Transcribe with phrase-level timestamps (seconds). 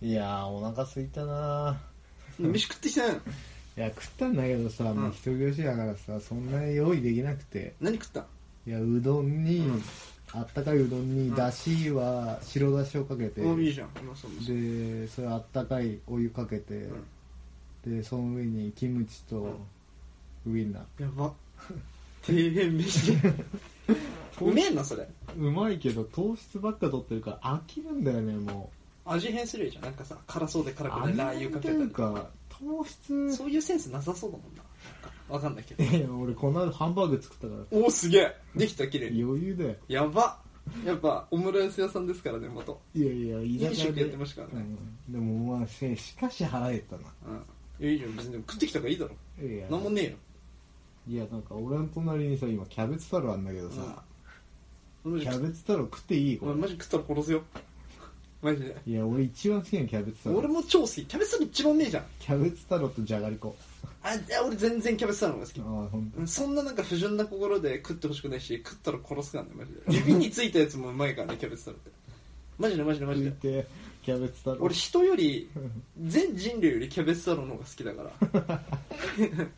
[0.00, 1.76] いやーお腹空いたな。
[2.38, 3.14] 飯食ってきたよ
[3.76, 7.74] いや食ったんだけどさ、もう一人暮らしだからさそんなに用意できなくて。
[7.80, 8.24] 何食った？
[8.66, 9.82] いやうどんに、うん。
[10.32, 11.34] あったかいうどんにうん。
[11.34, 13.88] だしは白だしをかけて、おいいじゃん。
[13.88, 14.56] うまそううまそう。
[14.56, 16.88] でそれあったかいお湯かけて、
[17.84, 19.58] でその上にキムチと
[20.46, 21.32] ウインナー、やば。
[22.22, 23.12] 底辺飯
[24.42, 25.08] うめえなそれ。
[25.36, 28.70] うまいけど糖質ばっか取ってるから飽きるんだよねも
[29.10, 29.84] 味変するじゃん。
[29.84, 31.90] なんかさ辛そうで辛うくてラー油かけたり。
[31.90, 34.62] か糖質そういうセンスなさそうだもんな
[35.28, 35.84] わかんないけど。
[35.84, 37.78] いや俺この間ハンバーグ作ったから。
[37.78, 38.36] おおすげえ。
[38.56, 39.22] できた綺麗に。
[39.22, 39.74] 余裕だよ。
[39.88, 40.38] やば。
[40.84, 42.78] やっぱオムライス屋さんですからね元。
[42.94, 44.66] いやいや居酒屋飲食でやってましたからね。
[45.08, 47.02] うん、でもまあししかし腹減ったな。
[47.26, 47.84] うん。
[47.84, 48.16] いやいいじゃん。
[48.16, 49.46] 別にでも食ってきたからいいだろ。
[49.46, 50.16] いやなんもねえよ。
[51.08, 54.02] いやなんか俺の隣にさ今キャベツ太郎あんだけどさ、
[55.04, 56.38] マジキャベツ太郎食っていい？
[56.38, 56.54] これ。
[56.54, 57.42] マジ食ったら殺すよ
[58.40, 58.76] マジで。
[58.86, 61.04] いや俺一番好きなのキャベツ太郎俺も超好き。
[61.04, 62.04] キャベツ太郎一番うめえじゃん。
[62.20, 63.56] キャベツ太郎とじゃがりこ。
[64.02, 65.60] あいや俺全然キャベツ太郎が好き。
[65.60, 69.80] ああ本うんそんななんか不純な心で食ってほしくないし食ったら殺すからねマジで。
[70.10, 71.90] 指についたやつもうまいからねキャベツ太郎って
[72.58, 73.30] マジでマジでマジで。
[73.32, 73.66] て
[74.04, 75.50] キャベツ太郎俺人より
[76.00, 78.12] 全人類よりキャベツ太郎の方が好きだから。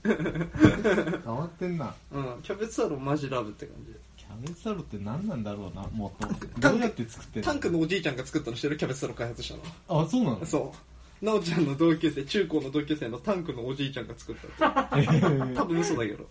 [1.24, 1.94] 変わってんな。
[2.12, 3.92] うんキャベツ太郎マジラブって感じ
[4.40, 7.46] ベツ太郎って何なんだろうなもっとどうやって作ってんの？
[7.46, 10.02] タンクのおじいちゃんが作ったのしてるキャベツ太郎開発したの。
[10.02, 10.44] あそうなの？
[10.46, 11.24] そう。
[11.24, 16.26] なおちゃんの同級生中高の同級生のタンクのおじいちゃんが作ったって多分嘘だけど。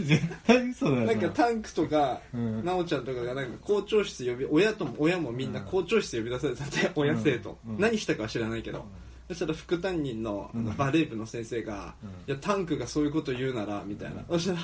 [0.00, 1.06] 絶対嘘だよな。
[1.06, 2.64] なんかタンクとか、うん。
[2.64, 7.78] なおちゃんとかがなんか校長室呼び親とも親もみんな校長室呼び出されたって、親生徒、うん。
[7.78, 8.84] 何したかは知らないけど、
[9.28, 12.08] そしたら副担任のあのバレー部の先生が、うん。
[12.10, 14.58] いやタンクがそういうこと言うならみたいな、そしたら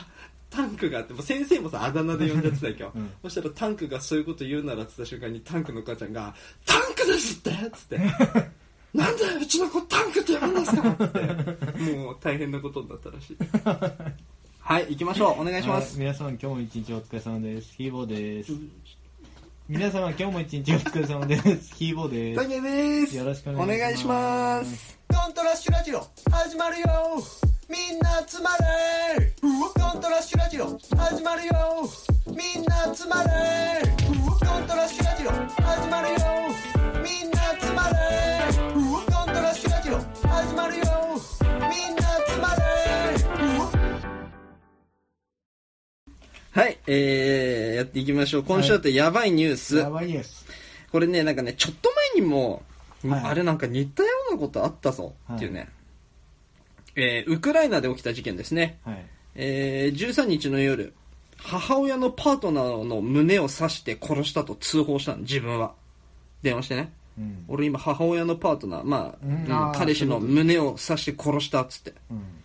[0.50, 3.10] タンクがってもう先生もさあだ名で呼んじゃってた今日、うん。
[3.22, 6.34] そしたらタンクがそういうこと言うならって言った瞬間にタンクの母ちゃんが
[6.66, 7.38] 「タンクです!
[7.38, 7.98] って!」っつって
[8.94, 11.96] 「なんでうちの子タンクって呼ぶんですか?」っつって。
[11.96, 13.36] もう大変なことになったらしい。
[14.60, 15.40] はい行きましょう。
[15.40, 17.74] お願いします、はい皆様今日も一日お疲れ様です。
[17.74, 18.52] ヒーボーです
[19.68, 21.74] 皆様今日も一日お疲れ様です。
[21.76, 23.16] ヒーボーでダゲです。
[23.16, 23.78] よろしくお願いします。
[23.78, 24.98] お願いします。
[25.08, 26.00] コントラッシュラジオ
[26.30, 26.86] 始まるよ。
[27.68, 29.32] みんな集まれ。
[29.40, 29.46] コ
[29.98, 31.88] ントラッシュラジオ始まるよ。
[32.26, 33.30] みんな集まれ。
[34.04, 34.12] コ
[34.58, 36.16] ントラッシュラジオ始まるよ。
[36.96, 38.61] みんな集まれ
[46.54, 48.42] はい、えー、やっていきましょう。
[48.42, 49.78] 今週だとやばいニュース。
[49.78, 50.44] やばいです
[50.90, 52.62] これね、なんかね、ちょっと前にも、
[53.08, 55.70] はいあれなんか似たようなことあったぞ、はいっていうね。
[56.94, 58.78] えー、ウクライナで起きた事件ですね。
[58.84, 60.92] はいえー、13日の夜、
[61.38, 65.72] 母親のパートナーの胸を刺して殺したと通報したの、自分は。
[66.42, 66.92] 電話してね。
[67.16, 71.94] うん俺今母親のパートナー、まあ、うん彼氏の胸を刺して殺したっつって。
[72.10, 72.41] うん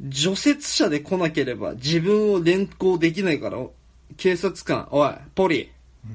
[0.00, 3.58] 除雪車で来なければ自分を連行できないから、
[4.16, 5.70] 警察官、おい、ポリ、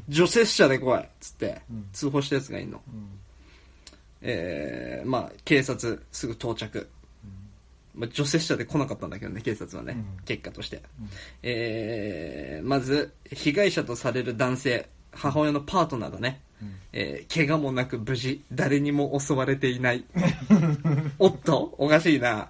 [0.09, 2.81] 除雪車で来いっつってうん通報したやつがいんの。
[2.87, 3.07] うん
[4.23, 6.89] えー、まあ、警察すぐ到着。
[7.93, 10.81] まあ、除雪車で来なかったんだけどね、警察はね、うん結果として。
[11.43, 20.05] えー、まず、被害者とされる男性、母親のパートナーがね、うんえー、怪我もなく無事、誰にも襲われていない。
[21.19, 22.49] おっと、おかしいな。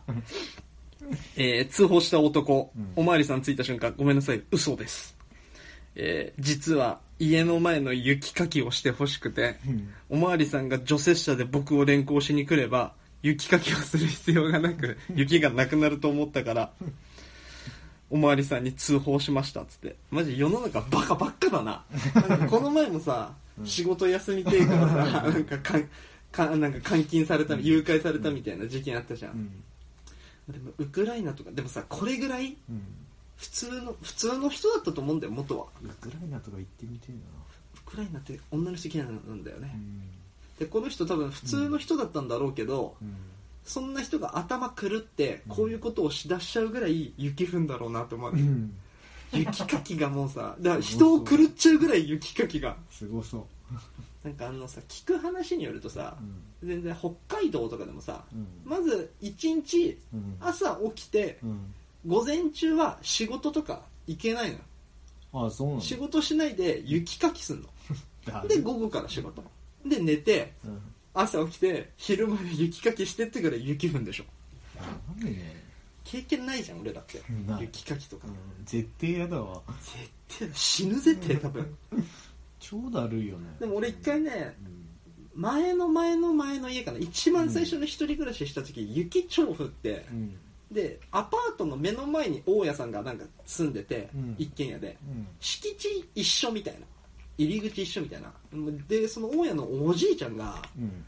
[1.35, 5.17] えー、通報した男、うんおまわりさん着いた瞬間、ごめんなさい、嘘です。
[5.95, 16.71] えー、実は家の前の雪かきをしてほしくて、うんおまわりさんが除雪車で僕を連行しに来れば、雪かきをする必要がなく、雪がなくなると思ったから、
[18.09, 19.95] おまわりさんに通報しましたっつって。
[20.11, 21.83] マジ世の中バカばっかだな。
[22.27, 23.33] なんかこの前もさ、
[23.63, 25.89] 仕事休みてえからさ、なんかかん
[26.31, 29.50] かなんか監禁された、誘拐されたみたいな事件あったじゃん。
[30.47, 32.81] うんでもウクライナとか、でもさ、これぐらいうん。
[33.37, 35.65] 普通の、普通の人だったと思うんだよ、元は。
[35.83, 37.13] ウクライナとか行ってみてえ
[37.75, 39.67] ウクライナって女の人嫌いなんだよね。
[39.67, 39.73] な
[40.59, 43.15] で、この人多分普通の人だったんだろうけど、うん。
[43.65, 48.73] そんな人が頭狂ってこういうことをしだしちゃうぐらい雪降んだろうなと思う、うん。
[49.31, 52.75] 雪かきがもうさだから人を狂っちゃうぐらい雪かきが。
[52.91, 53.44] すごそう
[54.23, 56.17] なんかあのさ聞く話によるとさ
[56.61, 56.67] うん。
[56.67, 58.47] 全然北海道とかでもさうん。
[58.63, 60.37] まず一日うん。
[60.39, 61.73] 朝起きてうん。
[62.05, 64.51] 午前中は仕事とか行けない
[65.31, 65.81] のあそうなの？
[65.81, 67.67] 仕事しないで雪かきすんの。
[68.25, 68.59] だで？
[68.61, 69.43] 午後から仕事。
[69.85, 70.81] で寝てうん。
[71.13, 74.23] 朝起きて昼まで雪かきしてってから雪降んでしょ。
[76.03, 77.21] 経験ないじゃん俺だって。
[77.61, 78.27] 雪かきとか。
[78.27, 78.33] うん。
[78.65, 79.61] 絶対嫌だわ。
[80.27, 81.77] 絶対死ぬぜって多分
[82.63, 83.57] 超だるいよね。
[83.60, 84.56] でも俺一回ね
[85.36, 86.98] 前の前の前の家かな。
[86.98, 90.38] 一番最初の一人暮らしした時、雪超降ってうん。
[90.71, 94.36] でアパートの目の前に大家さんがなんか住んでて、うん。
[94.38, 94.98] 一軒家で。
[95.06, 95.27] うん。
[95.42, 96.80] 敷地一緒みたいな。
[97.38, 98.31] 入り口一緒みたいな。
[98.88, 101.04] でその大家のおじいちゃんがうん。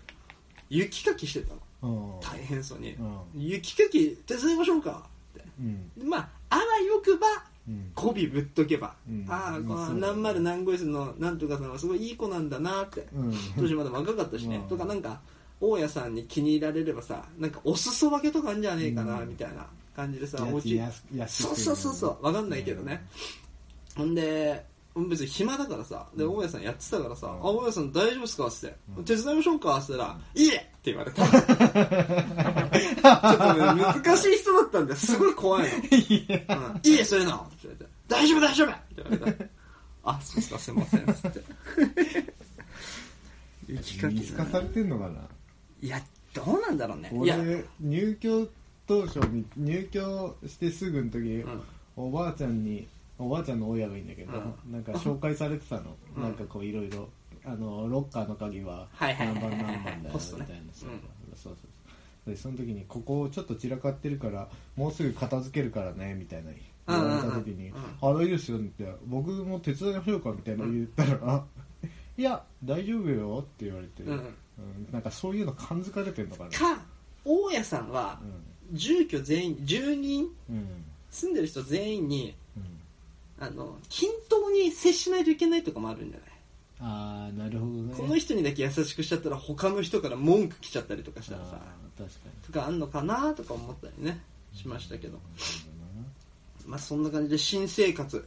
[0.69, 1.53] 雪かきしてた
[1.85, 2.17] の。
[2.17, 2.19] うん。
[2.19, 3.19] 大変そうに、うん。
[3.35, 5.45] 雪かき手伝いましょうかって。
[5.59, 5.63] う
[6.03, 6.09] ん。
[6.09, 7.27] まああわよくば
[7.67, 7.91] うん。
[7.95, 9.25] 媚びぶっとけば、うん。
[9.29, 13.33] ああこの何丸何号室のなんとかさんはすごいいい子なんだなって、うん。
[13.57, 15.19] 当時まだ若かったしね、うんとかなんか
[15.59, 19.29] 大家さんに気に入られればさなんかお裾分けとかあるんじゃねえかな、うん。
[19.29, 19.65] みたいな
[19.95, 20.79] 感じでさやお家
[21.27, 22.23] そうそうそうそう。
[22.23, 23.05] 分かんないけどね、
[23.95, 24.65] ほんで
[24.95, 26.07] 別に暇だからさ。
[26.15, 31.27] で大家さんやってたからさ「んあ大家さん大丈夫ですか?」って、うん手伝いましょうか?」っつったら「いいえ!」って言われた。
[31.27, 31.47] ちょっと
[33.75, 35.17] ね難しい人だったんです。
[35.19, 35.77] ごい怖いの。
[35.77, 35.83] うん
[36.83, 38.71] いいえ、そういうのって言われて大丈夫、大丈夫！
[38.71, 39.49] って言われて。
[40.03, 41.43] あ、そうっすか、すいません、つって。
[43.67, 45.21] 雪かき見透かされてんのかな？
[45.81, 45.99] いや、
[46.33, 47.09] どうなんだろうね。
[47.13, 48.47] 俺入居
[48.87, 51.61] 当初に入居してすぐの時、うん。
[51.97, 54.71] おばあちゃんにおばあちゃんの親がいいんだけど、うん。
[54.71, 56.23] なんか紹介されてたの、うん。
[56.23, 57.09] なんかこういろいろ
[57.45, 59.43] あのロッカーの鍵ははいはいはいはい。
[59.43, 60.45] 何番何番だよみポストね。
[60.45, 60.99] たいなそううん
[61.35, 61.67] そうそ
[62.27, 62.29] う。
[62.29, 66.51] でその時にここちょっと散らかってるからもうすぐ片付けるからねみたいな。
[66.87, 67.75] 言われた時にうん。
[67.75, 71.43] うんうん「あ大丈夫ですよ」って「僕も手伝いましょうか」みたいな言ったら
[72.17, 74.87] 「いや大丈夫よ」って言われて、うんうん。
[74.91, 76.49] なんかそういうの感づかれてんのかな。
[76.51, 76.81] か、
[77.23, 78.19] 大家さんは、
[78.71, 80.55] 住居全員、住人、うん。
[80.57, 80.67] うん
[81.11, 82.44] 住んでる人全員に、うん
[83.39, 86.29] あの、均等に接しないといけないとかもあるんじゃない？
[86.81, 87.93] ああなるほどね。
[87.95, 91.51] この人にだけ優しくしちゃったら他の人から文句来ちゃったりとかしたらさ。
[91.97, 92.31] 確かに。
[92.45, 94.19] とかあんのかなとか思ったりね
[94.53, 95.19] しましたけど。
[96.65, 98.25] まあそんな感じで新生活。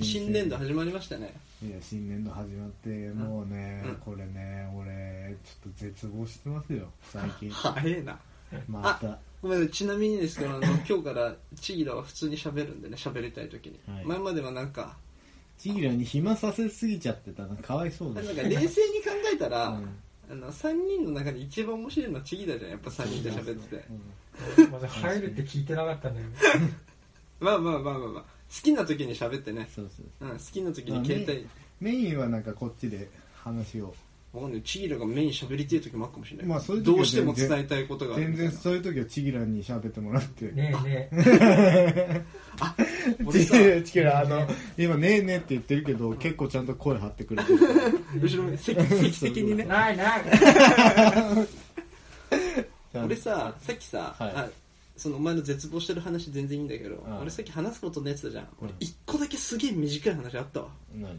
[0.00, 1.34] 新年度始まりましたね。
[1.62, 3.96] いや新年度始まってもうね、うん。
[3.96, 7.50] これね俺ちょっと絶望してますよ最近。
[7.52, 8.18] 早えな
[8.68, 9.18] また。
[9.42, 9.72] ごめんなさい。
[9.72, 14.04] ちなみにですけどあの 今日からチギラは普通に喋るんでね喋りたい時に、はい。
[14.04, 14.96] 前まではなんか
[15.58, 17.56] チギラに暇させすぎちゃってたな。
[17.56, 19.88] かわいそうだなんか冷静に考えたら、 うん。
[20.30, 23.84] あの3人の中で一番面白いのはチギラじゃんやっぱ3人で喋ってて、
[24.58, 24.70] うん。
[24.70, 26.36] まだ入るって聞いてなかったんだよね。
[27.40, 28.22] まあまあまあまあまあ。
[28.22, 28.28] 好
[28.62, 30.34] きな時に喋ってね、そうそうう。
[30.34, 31.46] ん、好きな時に携帯。
[31.80, 33.94] メインはなんかこっちで話を
[34.32, 34.62] わかんない。
[34.62, 38.52] チギラがメイン喋りてえ時もあるかもしれない、まあそういうどうしても伝えたいことがある全みたいな。
[38.52, 40.44] 然そういう時はチギラに喋ってもらって。
[40.52, 42.24] ねえねえ。
[43.26, 43.56] 俺さ。
[43.84, 44.46] チギラあの
[44.78, 47.58] 今ねえねえって言ってるけど結構ちゃんと声張ってくれてる
[48.22, 49.64] 後ろに席席的にね。
[49.64, 50.22] ないない。
[53.04, 54.32] 俺ささっきさ、はい。
[54.36, 54.48] あ
[54.96, 58.76] そのお前の絶望してる話全然いいんだけど、うん俺さっき話すことねってたじゃん、俺うん。
[58.80, 60.68] 一個だけすげえ短い話あったわ。
[60.94, 61.18] 何？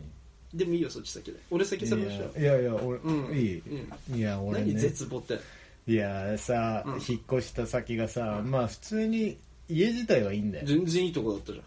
[0.53, 1.37] でもいいよそっち先で。
[1.49, 2.39] 俺先喋りましょう。
[2.39, 3.37] いやいや俺、うん。
[3.37, 4.15] いい、うん。
[4.15, 5.39] いや俺何ね絶望って？
[5.87, 6.93] いやさ、うん。
[6.95, 9.37] 引っ越した先がさ、まあ普通に
[9.69, 10.65] 家自体はいいんだよ。
[10.67, 11.61] 全然いいとこだったじ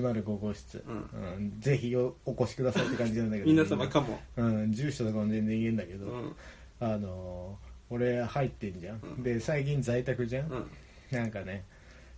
[0.00, 1.60] 105号室、ううん。
[1.60, 3.50] ぜひおお越しくださいって感じなんだけど。
[3.50, 4.18] ゃん皆様かも。
[4.36, 6.32] うん、住所とかも全然言えんだけど、うん。
[6.80, 9.22] あのー俺入ってんじゃん、うん。
[9.24, 10.66] で最近在宅じゃん、うん。
[11.10, 11.64] なんかね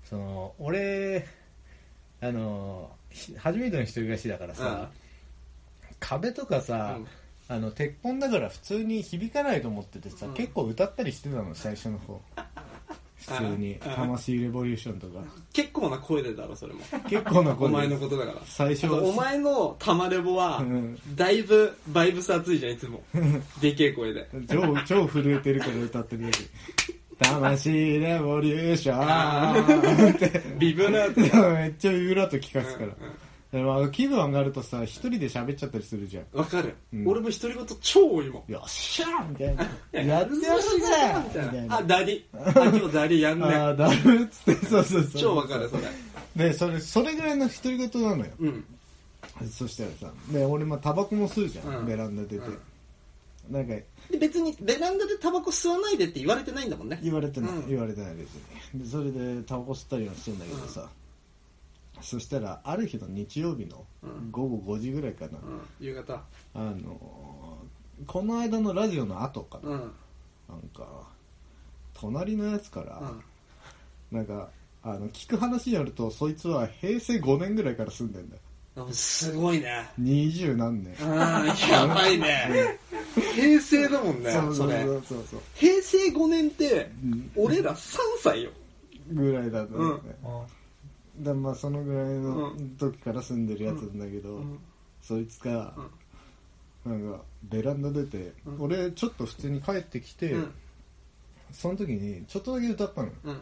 [0.05, 1.27] その俺
[2.21, 4.91] あのーひ初めての一人暮らしだからさ、
[6.03, 6.99] 壁とかさ、
[7.49, 10.35] あの鉄本だから普通に響かないと思っててさ、うん。
[10.35, 12.21] 結構歌ったりしてたの最初の方。
[13.17, 13.77] 普通に。
[13.77, 15.21] 魂レボリューションとか。
[15.53, 16.81] 結構な声でだろそれも。
[17.09, 18.39] 結構なお声で前のことだから。
[18.45, 20.99] 最初お前のタマレボはうん。
[21.15, 23.03] だいぶバイブス熱いじゃんいつも。
[23.61, 24.29] でけえ声で。
[24.49, 26.49] 超超震えてるから歌ってる時
[27.23, 30.43] 魂レボリューションって。
[30.59, 32.93] ビブラートがめっちゃビブラート聞かすから、
[33.93, 36.39] 気分上がるとさ一人で喋っちゃったりするじゃん。
[36.39, 37.07] わかる、うん。
[37.07, 38.53] 俺も独り言超多いもん。
[38.53, 39.69] よっしゃーみたいな。
[39.93, 41.77] ややってほしいだよみたいな。
[41.77, 43.45] あダリあ今日ダリやんね。
[43.45, 44.65] ああだるっつって。
[44.67, 45.21] そうそうそう。
[45.21, 45.83] 超わかるそれ。
[46.49, 48.33] でそれそれぐらいの独り言なのよ。
[48.41, 48.65] うん。
[49.51, 51.87] そしたらさで俺まあタバコも吸うじゃん、うん。
[51.87, 52.59] ベランダ出て、うん。
[53.51, 53.75] なんか
[54.11, 56.99] で別にベランダでタバコ吸わないでって言われてないんだもんね。
[57.03, 57.69] 言われてない、うん。
[57.69, 58.31] 言われてない別
[58.75, 58.83] に。
[58.83, 60.89] でそれでタバコ吸ったりはしてんだけどさ、
[62.03, 64.31] そしたらある日の日曜日のうん。
[64.31, 65.61] 午後5時ぐらいかな、うん。
[65.81, 66.23] 夕方。
[66.55, 67.73] あのー
[68.07, 69.79] この間のラジオの後かな、うん。
[70.49, 71.07] なんか
[71.95, 74.17] 隣のやつから、うん。
[74.17, 74.49] なんか
[74.83, 78.43] あの聞く話によるとそいつは平成5年ぐらいから住んでんだよ。
[78.75, 79.87] あすごいね。
[79.99, 80.95] 二十何年。
[81.01, 82.79] ああやばいね。
[83.35, 84.83] 平成だもんねそうそうそれ。
[84.83, 85.41] そうそうそう。
[85.55, 87.31] 平成5年ってうん。
[87.37, 88.51] 俺ら3歳よ。
[89.11, 90.47] ぐらいだと思うね、あ
[91.19, 92.77] だまあそのぐらいのうん。
[92.77, 94.59] 時から住んでるやつなんだけど、うん。
[95.03, 95.75] そいつが、
[96.85, 97.03] うん。
[97.03, 98.63] なんかベランダ出て、うん。
[98.63, 100.51] 俺ちょっと普通に帰ってきて、うん。
[101.53, 103.13] その時にちょっとだけ歌ったのよ。
[103.25, 103.41] うん。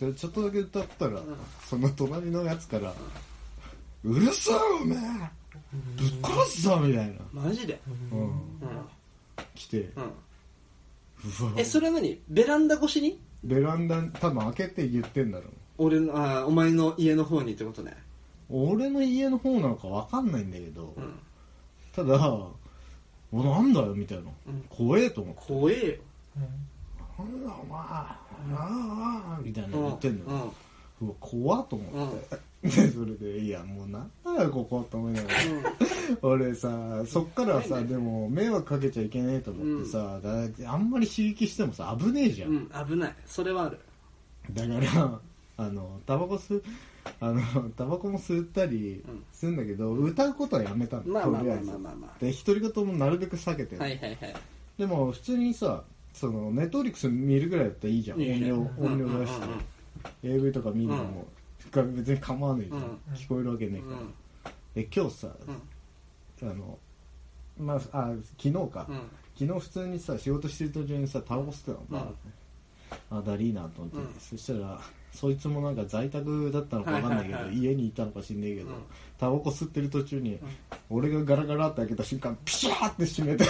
[0.00, 1.24] でちょっとだけ歌ったら、ん。
[1.64, 2.92] その隣のやつから
[4.02, 4.98] 「うるさいおめえ！
[5.96, 7.80] ぶっ殺すぞ」みたいな、マジで？
[8.10, 8.30] うん、うん。
[9.54, 10.02] 来て、うん。
[10.02, 11.52] うわ。
[11.56, 12.20] えそれは何？
[12.28, 13.20] ベランダ越しに？
[13.44, 17.96] ベランダ多分開けて言ってんだろう俺のあーお前の家の方にってことね。
[18.50, 21.14] 俺の家の方なのか分かんないんだけど、うん。
[21.94, 22.16] ただ
[23.32, 24.64] 「おなんだよ」みたいな、うん。
[24.68, 25.42] 怖えと思って。
[25.46, 25.94] 怖えよ
[27.18, 27.78] 「なんだお前。
[27.80, 28.18] あ
[28.54, 29.84] あ」みたいなうん。
[29.84, 30.32] 言ってんの。
[30.36, 30.54] よ、
[31.02, 32.14] うわ怖っと思っ
[32.62, 35.34] て、でそれで「いやもうなんだよここ」と思いながら。
[36.20, 36.70] 俺さ
[37.06, 43.14] そっからはさでも迷惑かけちゃいけねえと思ってさ、だあんまり刺激してもさ危ねえじゃん、うん危ない。
[43.26, 43.78] それはある。
[44.52, 45.20] だから
[45.56, 46.62] あのタバコ吸う
[47.20, 49.24] あのタバコも吸ったりうん。
[49.32, 51.78] するんだけど、歌うことはやめたの、まあまあまあとりあえずまあ。
[51.78, 54.34] まあまで独り言もなるべく避けてはいはいはい。
[54.78, 58.18] でも普通にさそのネットフリックス見るぐらいだったらいいじゃん。
[58.18, 59.46] 音量音量出して、
[60.22, 61.26] AV とか見るのも、
[61.96, 63.14] 別に構わないじゃん、うん。
[63.14, 64.14] 聞こえるわけねえから、うん。
[64.74, 65.28] で今日さ、
[66.42, 66.78] あの
[67.58, 69.00] まああ昨日か、うん。
[69.34, 72.16] 昨日普通にさ仕事してる途中にさタバコ吸ってたの、
[73.10, 73.18] うん。
[73.18, 74.14] あだりいなと思って、うん。
[74.20, 74.80] そしたら
[75.12, 78.74] そいつもなんか在宅だったのかわかんないけど、家にいたのか知んねえけど、うん。
[79.20, 80.38] タバコ吸ってる途中に、
[80.90, 83.44] 俺がガラガラって開けた瞬間ピシャーって閉めて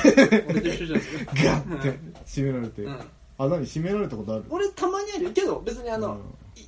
[0.50, 1.24] 俺と一緒じゃんそれ。
[1.44, 2.92] ガッて閉められて、うん。
[2.92, 4.44] あ何閉められたことある？
[4.50, 6.20] 俺たまにあるけど別にあの、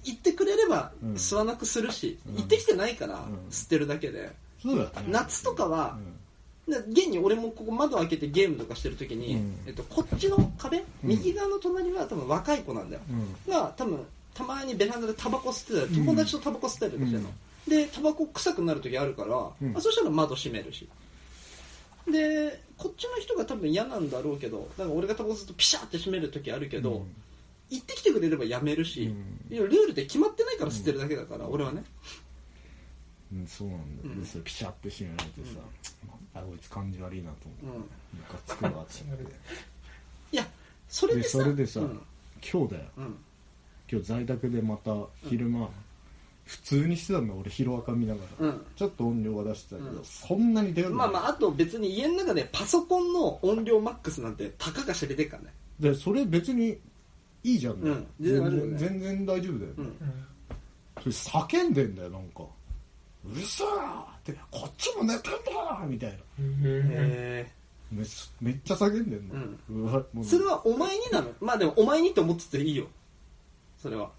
[0.05, 1.15] 言ってくれればうん。
[1.15, 2.37] 吸わなくするし、うん。
[2.37, 3.39] 言ってきてないからん。
[3.51, 4.33] 吸ってるだけで、
[4.63, 4.93] そうだよね。
[5.09, 5.99] 夏とかは
[6.67, 9.55] 現に俺もここ窓開けてゲームとかしてる時に、うん。
[9.67, 13.53] えっと、こっちの壁、右側の隣は多分若い子なんだよ、うん。
[13.53, 13.99] が多分
[14.35, 17.31] たまにベランダでタバコ吸ってたり友達とタバコ吸ったりとかしてるの、
[17.69, 19.77] でタバコ臭くなる時あるから、うん。
[19.77, 20.89] あそしたら窓閉めるし。
[22.11, 27.15] でこっちの人が多分嫌なんだろうけどなんか俺がタバコ吸うとピシャって閉める時あるけど、うん。
[27.71, 29.15] 言ってきてくれればやめるし、
[29.49, 31.83] ルールで決まってないから吸ってるだけだから、俺はね。
[33.33, 34.21] うん、そうなんだよ、うん。
[34.21, 35.61] でそれピシャって閉められてさ、
[36.35, 36.45] なん。
[36.45, 38.19] だこいつ感じ悪いなと思って、うん。
[38.19, 39.03] ムカつくわって。
[40.33, 40.47] いや
[40.89, 42.03] それでさでそれでさ、うん。
[42.53, 42.85] 今日だよ。
[42.99, 43.17] うん
[43.91, 44.93] 今日在宅でまた
[45.29, 45.69] 昼間、
[46.45, 48.67] 普通にしてたんだ俺ヒロアカ見ながら、うん。
[48.77, 50.05] ちょっと音量は出してたけど、うん。
[50.05, 55.55] そんなに出るまあまああと別に家の中でパソコンの音量マックスなんてたかが知れてっからね。
[55.81, 56.79] でそれ別に
[57.43, 57.83] いいじゃん。
[57.83, 58.07] ね、うん。
[58.21, 61.13] 全然全然大丈夫だよね、うん。
[61.13, 62.45] それ叫んでんだよなんか
[63.25, 66.17] 「うるさー!」って「こっちも寝てんだ!」みたいな。
[66.39, 67.53] へ
[67.91, 68.07] めっ
[68.41, 69.35] めっちゃ叫んでんの、
[69.71, 70.25] うわもう。
[70.25, 71.31] それはお前になの？
[71.41, 72.87] まあでもお前にって思ってていいよ
[73.85, 74.11] それは。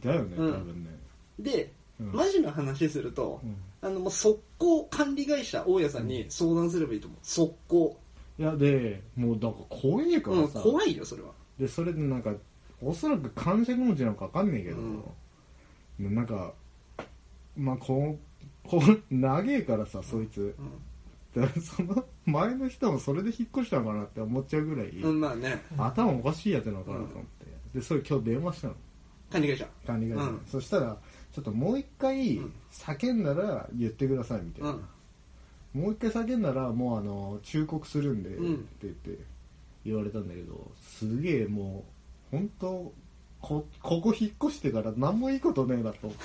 [0.00, 0.64] だよね多うん。
[0.64, 0.90] 分ね、
[1.38, 2.12] で、うん。
[2.12, 3.56] マジの話すると、うん。
[3.80, 7.18] あのもう速攻管理会社大家さんに相談すればいいと思う。
[7.22, 7.96] 速攻。
[8.36, 11.28] いやでもうだから怖いかうんらさ、怖いよそれは。
[11.60, 12.32] でそれでなんか
[12.82, 16.14] おそらく感触持ちなのか分かんないけど、うん。
[16.16, 16.52] なんか
[17.56, 18.18] まあこ
[18.66, 20.56] うこう長えからさそいつ。
[20.58, 25.62] うでその前の人もそれで引っ越したのかなって思っちゃうぐらい、ん、うん、まあね。
[25.78, 28.74] 頭おかしいやつなのかなと思って、でそれ今日電話したの
[29.34, 29.66] 管理会社。
[29.84, 30.24] 管理会社。
[30.24, 30.40] に、うん。
[30.46, 30.96] そしたら
[31.34, 32.52] ちょっともう一回うん。
[32.70, 34.72] 叫んだら言ってくださいみたいな、う
[35.78, 35.82] ん。
[35.82, 38.54] もう一回叫んだらもうあの忠告するんで、うん。
[38.54, 39.18] って言って
[39.84, 41.84] 言われたんだけどすげえも
[42.32, 42.92] う本当
[43.40, 46.24] こここ引っ越してから何もいいことねえなと思って。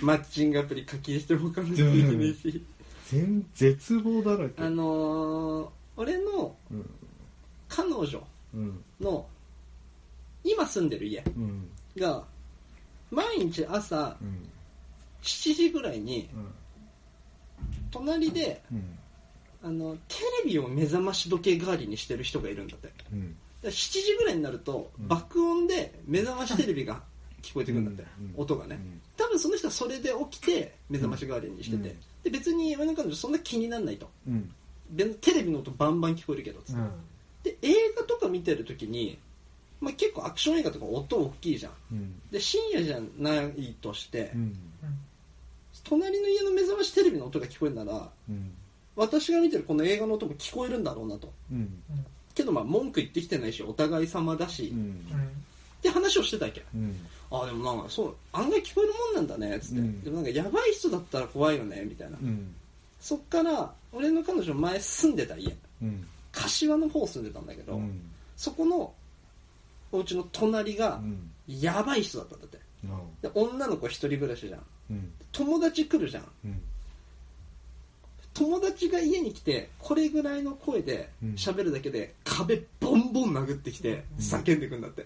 [0.02, 2.62] マッチングアプリ課金しても他の人できないし
[3.06, 4.62] 全絶望だらけ。
[4.62, 6.90] あのー、俺のうん。
[7.68, 8.84] 彼女うん。
[9.00, 9.26] の
[10.44, 11.22] 今住んでる家。
[11.36, 12.24] うんが
[13.10, 14.48] 毎日朝うん
[15.22, 16.28] 7時ぐらいに
[17.90, 18.98] 隣でうん
[19.66, 22.92] あのテレビを目覚まし時計代わりにしてる人がいるんだって。
[23.12, 23.36] うん。
[23.62, 25.08] で7時ぐらいになるとうん。
[25.08, 27.02] 爆音で目覚ましテレビが
[27.42, 28.40] 聞こえてくるんだって、うん。
[28.40, 28.78] 音がね、
[29.16, 31.96] 多分その人はそれで起きて目覚まし代わりにしてて、うん。
[32.22, 34.08] で別に俺の彼女そんな気にならないと。
[34.28, 34.54] うん。
[34.90, 36.76] でテレビの音バンバン聞こえるけどつっ
[37.42, 39.18] て、で映画とか見てる時に、
[39.80, 41.72] まあ、結構アクション映画とか音大きいじゃん。
[41.92, 42.14] うん。
[42.30, 44.56] で深夜じゃないとして、うん。
[45.84, 48.52] 隣の家の目覚ましテレビの音が聞こえるならうん。
[48.96, 51.30] 私が見てるこの映画の音も聞こえるんだろうなと。
[51.52, 51.82] うん。
[52.34, 55.06] けどまあ文句言ってきてないしお互い様だし、うん。
[55.78, 56.64] って話をしてたわけ。
[56.74, 56.96] うん。
[57.30, 60.00] ああでもなんかそう案外聞こえるもんなんだねつって、うん。
[60.02, 62.54] でもなんかやばい人だったら怖いよねみたいな、うん。
[62.98, 65.54] そっから俺の彼女前住んでた家。
[65.82, 66.06] うん。
[66.32, 68.00] 柏の方住んでたんだけど、うん。
[68.36, 68.92] そこの
[69.92, 71.30] お家の隣がうん。
[71.48, 72.58] やばい人だったんだって。
[73.22, 74.62] で女の子一人暮らしじゃん。
[74.90, 75.12] うん。
[75.32, 76.24] 友達来るじゃん。
[76.44, 76.60] うん。
[78.34, 81.30] 友達が家に来てこれぐらいの声でうん。
[81.34, 85.04] 喋るだけで壁ボンボン殴ってきて叫んでくんだって、う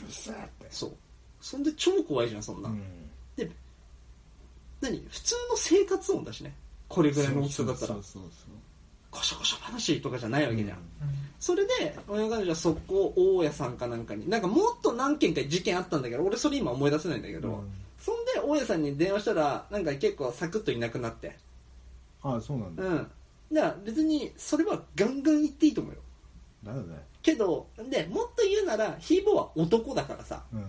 [0.00, 0.66] るせえって。
[0.70, 0.92] そう。
[1.40, 2.82] そんで超怖いじゃんそんな、うん。
[3.36, 3.50] で
[4.80, 5.04] 何？
[5.08, 6.54] 普通の生活音だしね。
[6.88, 7.96] これぐらいの大きさだったら
[9.14, 10.78] そうそうコショコショ話とかじゃないわけじゃん、
[11.38, 17.72] それで親彼女は速攻大家さんかなんかになんかもっと何件か事件あったんだけど俺それ今思い出せないんだけど、うん。
[17.98, 21.36] そんで大家さんに電話したらなんか結構サクッといなくなって。
[22.22, 22.82] ああそうなんだ。
[22.82, 23.10] うん。
[23.52, 26.00] だから別にそれはガンガン言っていいと思うよ。
[26.64, 26.96] だよね。
[27.22, 30.64] けどでもっと言うならヒーボーは男だからさうん。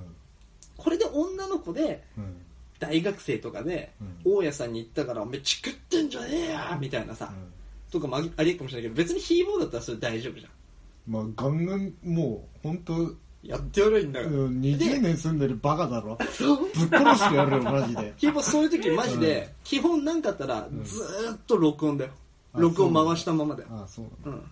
[0.77, 2.41] これで女の子でうん。
[2.77, 3.93] 大学生とかで
[4.25, 4.33] うん。
[4.33, 7.51] 大家さんに言ったからおめえチクってんじゃねえやみたいなさ、うん
[7.95, 10.51] とかもありありかもしれないけど別にヒーボーだったらそれ大丈夫じゃん。
[11.07, 16.17] まあガンガンもう本当やってやるんだから、うん20年住んでるバカだろ。
[16.19, 16.27] ぶっ
[16.89, 18.13] 殺してやるよマジで。
[18.17, 22.11] ヒーボーそういう時マジで、基本なんかあったらずーっと録音だよ、
[22.53, 24.39] 録音回したままだよああそうなんだ。
[24.39, 24.51] うん。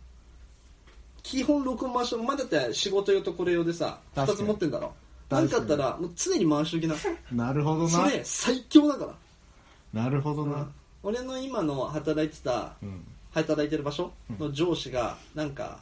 [1.24, 4.38] 基本録音回したままだって仕事用とこれ用でさ2確かに。
[4.46, 4.94] つ持ってんだろ。
[5.30, 6.96] なん確かあったらもう常に回しときな。
[7.32, 7.90] なるほどな。
[7.90, 10.04] それ最強だから。
[10.04, 10.70] なるほどな。
[11.02, 15.80] 俺の今の働いてたうん働いてる場所の上司がなんか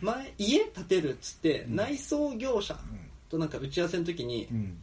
[0.00, 2.78] 前家建てるっつって内装業者
[3.28, 4.78] となんか打ち合わせの時にうん。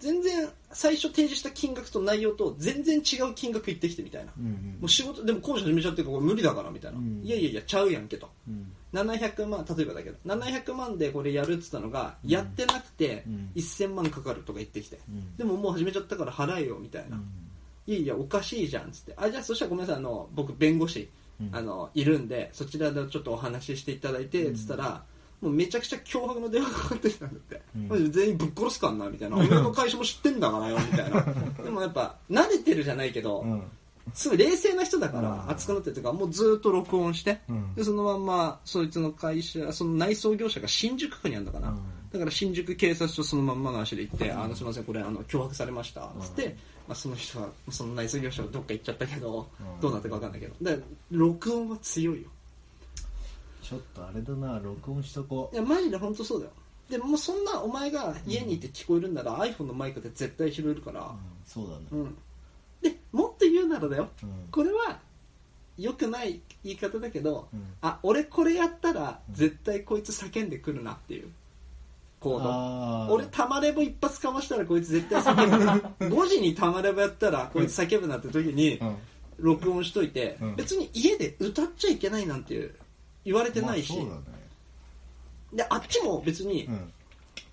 [0.00, 4.32] 全然最初提示した金額と内容と全然違う金額言ってきてみたいな。
[4.38, 4.52] うんうん。
[4.52, 7.20] もう仕事でも工事始めちゃってるから無理だからみたいな、うん。
[7.22, 8.30] いやいやいやちゃうやんけと。
[8.48, 8.72] うん。
[8.94, 13.50] 700万例えばだけど700万でこれやるっつったのが、やってなくてうん。
[13.54, 15.36] 1000万かかるとか言ってきて、うん。
[15.36, 17.20] でももう始めちゃったから払えよみたいな、
[17.90, 19.14] いやいやおかしいじゃんっつって。
[19.16, 21.50] あじゃあそしたらごめんなさいあの僕弁護士、うん。
[21.52, 25.02] あのいるんでそちらでちょっとお話ししていただいてっつったら、
[25.40, 28.12] もうめちゃくちゃ脅迫の電話がかかってきたんだって、うん。
[28.12, 29.38] 全員ぶっ殺すかんなみたいな。
[29.38, 31.22] 俺の会社も知ってんだからよみたいな。
[31.64, 33.62] でもやっぱ慣れてるじゃないけど、うん。
[34.14, 35.50] すごい冷静な人だからうん。
[35.50, 37.74] 熱くなってるというかもうずっと録音して、うん。
[37.74, 41.76] でそのまんまそいつの会社その内装業者が新宿区にあるのかな、うん。
[42.12, 46.56] だから新宿警察署そのまんまの足で行って「あのすみませんこれあの脅迫されました」つって、
[46.90, 49.80] まあ、その人はその内装業者はどっか行っちゃったけど、うん。
[49.80, 50.54] どうなったか分かんないけど。
[50.60, 52.28] だから録音は強いよ。
[53.62, 56.52] ちょっとあれだな録音しとこいやマジで本当そうだよ。
[56.88, 61.02] でもうそんなお前が家にいて聞こえるんなら、iPhone のマイクで絶対拾えるから。
[61.02, 61.82] う、うんそうだね。
[61.92, 62.18] うん、
[62.82, 64.08] でもっと言うならだよ。
[64.24, 64.48] うん。
[64.50, 64.98] これは
[65.78, 67.62] 良くない言い方だけど、うん。
[67.82, 71.28] あ俺これやったら絶対こいつ叫んでくるなっていう
[72.20, 73.14] 行動。
[73.14, 75.76] 俺たまれぼ一発かましたらこいつ絶対叫ぶな。
[75.98, 78.96] 5時にたまれぼやったらこいつ叫ぶなって時にうん。
[79.38, 80.56] 録音しといて、うん。
[80.56, 82.72] 別に家で歌っちゃいけないなんて
[83.24, 84.20] 言われてないし、まあね。
[85.54, 86.92] であっちも別に、うん。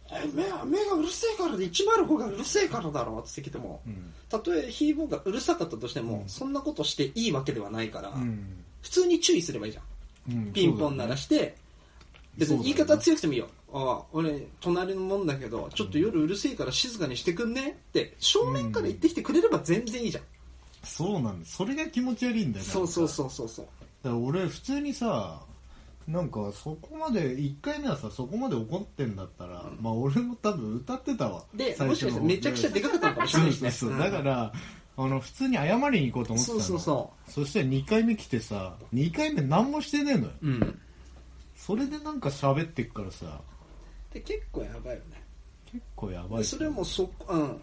[0.10, 4.13] え目が目がうるせえからで105がうるせえからだろって言ってきてもうん。
[4.27, 6.30] たとえヒーボーがうるさかったとしても、うん。
[6.30, 8.63] そんなことしていいわけではないから、うん。
[8.82, 10.51] 普通に注意すればいいじゃん。
[10.51, 11.56] ピンポン鳴らして、
[12.38, 13.47] 別に言い方強くてもいいよ。
[13.73, 20.23] ああ、俺、隣のもんだけど、ちょっと夜うるせえから静かにしてくんねって、正面から言ってきてくれれば全然いいじゃん。
[20.84, 23.65] そうなんだそれが気持ち悪いんだよねそうそうそうそうそう。
[24.03, 25.41] だから俺普通にさ
[26.08, 33.71] なんかそこまで1回目はさそこまで怒ってんだったら、まあ俺も多分歌ってたわで、もしかしたらめちゃくちゃでかかったのかもしれないしね。
[33.71, 34.53] そうそうそう、だから
[34.99, 40.47] あの普通に謝りに行こうと思ってたのそうそうそそして2回目来てさ2回目何もしてねえのよう。
[40.47, 40.80] うん。
[41.58, 43.41] それでなんか喋ってっからさ
[44.13, 45.24] で、結構やばいよね。
[45.72, 47.62] 結構やばいでそれもそ、うん。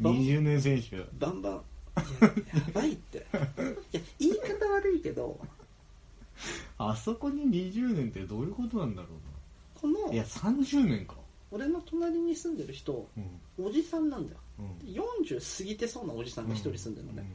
[0.00, 1.62] バン20年選手バンバン。
[1.96, 3.18] いや、やばいって。
[3.18, 3.20] い
[3.96, 5.38] や、言い方悪いけど、
[6.78, 9.08] あそこに20年ってどういうことなんだろ
[9.74, 11.14] このうないや30年か
[11.50, 14.38] 俺の隣に住んでる人、うんおじさんなんだよ。
[14.58, 17.26] うん40過ぎてそうなおじさんが一人住んでるのね。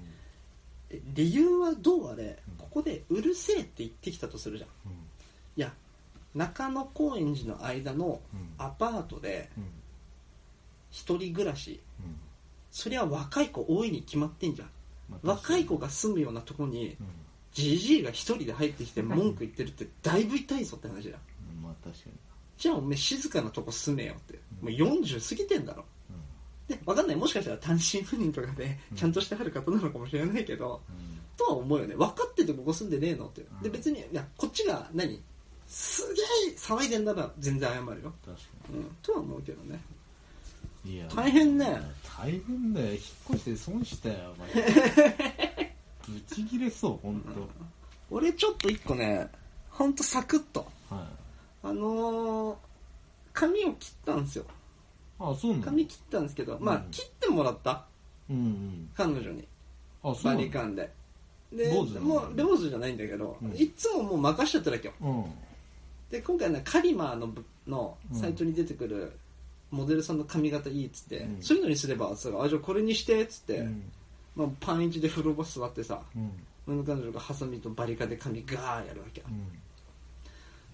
[0.92, 4.70] うで理由はどうあれ、ここでうるせえって言ってきたとするじゃん。
[4.70, 5.74] んいや、
[6.34, 8.50] 中野高円寺の間のうん。
[8.58, 9.66] アパートでうん。
[10.90, 12.16] 一人暮らし、うん。
[12.72, 14.70] そりゃ若い子多いに決まってんじゃん。
[15.10, 17.08] まあ若い子が住むようなとこに、うん。
[17.54, 21.18] じじいが一人で入ってきて文句言ってるってだいぶ痛いぞって話だよ。
[21.62, 22.14] まあ確かに。
[22.58, 24.36] じゃあおめえ静かなとこ住めよって。
[24.62, 25.84] もう40過ぎてんだろ。
[26.68, 27.16] うで、わかんない。
[27.16, 30.80] もしかしたら単身赴任とかでちゃんとしてはる方なのかもしれないけど、んうん。
[31.36, 31.96] とは思うよね。
[31.96, 33.72] 分かっててここ住んでねえのって、でうん。
[33.72, 35.22] 別にいやこっちが何？
[35.74, 38.14] すげえ騒いでんなら全然謝るよ、確か
[38.74, 39.80] うん、とは思うけどね。
[40.84, 41.08] にいや。
[41.16, 41.82] 大変ね。
[42.20, 42.88] 大変だよ。
[42.88, 42.98] 引っ
[43.30, 45.74] 越して損したよマジで
[46.10, 47.24] ブチギレそう本
[48.10, 49.30] 俺ちょっと一個ね
[49.70, 50.68] ほんとサクッと。
[50.90, 50.96] 当。
[50.96, 51.06] はい。
[51.64, 52.56] あのー、
[53.32, 54.46] 髪を切ったんですよ。
[55.20, 55.64] あそうなの？
[55.64, 56.92] 髪切ったんですけど、まあうん。
[56.92, 57.86] 切ってもらった。
[58.30, 58.90] うんうん。
[58.94, 59.48] 彼女に。
[60.04, 60.92] あそうバリカンで。
[61.54, 63.54] でもうで坊主じゃないんだけど、うん。
[63.56, 64.94] いつももう任しちゃってるわけよ。
[65.00, 65.26] うん
[66.12, 69.14] で今回ねカリマーのぶのサイトに出てくる
[69.72, 71.42] モデルさんの髪型いいっつって、うん。
[71.42, 73.84] そういうのにすればさあじゃあこれにしてっつって、うん。
[74.36, 76.20] まあ、パンイチで風呂場座ってさう
[76.72, 76.84] ん。
[76.84, 79.22] 彼女がハサミとバリカンで髪ガーやるわけ。
[79.22, 79.48] ようん。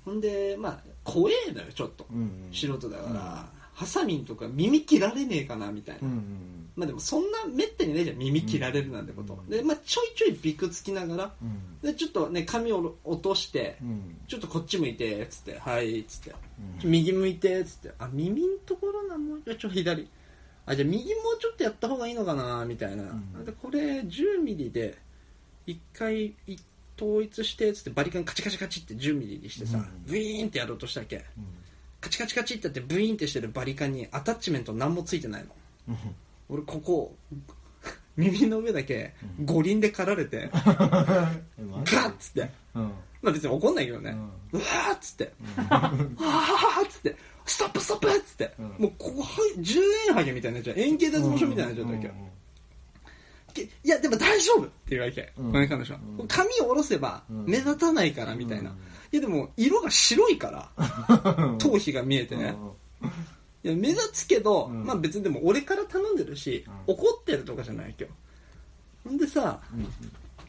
[0.06, 9.50] ほんでまあ怖えのよちょっと、うん素人だから、ハサミンとか耳切られねえかなみたいな、うんまあでもそんなめったにねえじゃん耳切られるなんてこと、うん。
[9.50, 11.82] でまあちょいちょいビクつきながらうん。
[11.82, 14.18] でちょっとね髪を落として、うん。
[14.28, 16.36] ちょっとこっち向いてっつってはいっつって。
[16.84, 16.92] うん。
[16.92, 17.92] 右向いてっつって。
[17.98, 20.08] あ耳んところなもうちょっと左。
[20.68, 23.44] あじゃあ右もうちょっとやった方がいいのかなみたいな、ん。
[23.44, 25.00] でこれ10ミリで
[25.66, 26.58] 一回い
[26.96, 30.04] 統一してっつってバリカンカチカチカチって10ミリにしてさ、うん。
[30.06, 31.16] ブイーンってやろうとしたっけ。
[31.16, 31.24] うん。
[32.00, 35.46] カチカチカチってやってブイーンってしてるバリカンにアタッチメント何もついてない
[35.90, 35.96] の
[36.50, 37.16] 俺ここ
[38.16, 42.50] 耳の上だけ五輪で刈られてガッつって。
[42.76, 42.92] うん。
[43.22, 44.16] まあ別に怒んないけどね、
[44.52, 45.34] うわーっつって、
[45.70, 48.66] あーっつって、ストップストップっつって、うん。
[48.66, 49.80] もうここは10
[50.10, 50.80] 円ハゲみたいになっちゃう。
[50.80, 52.28] 円形脱毛症みたいになっちゃったわけ
[53.62, 55.34] いや、でも大丈夫っていうわけ。
[55.38, 55.52] うん。
[55.52, 55.94] この彼女。
[55.96, 56.28] はうん。
[56.28, 57.46] 髪を下ろせばうん。
[57.46, 58.70] 目立たないからみたいな。
[58.70, 58.76] うん。
[58.76, 58.80] い
[59.12, 60.70] やでも色が白いから、
[61.58, 62.56] 頭皮が見えてね。
[63.64, 64.86] いや目立つけど、うん。
[64.86, 66.94] まあ別にでも俺から頼んでるし、うん。
[66.94, 68.14] 怒ってるとかじゃない今日。
[69.04, 69.60] ほんでさ、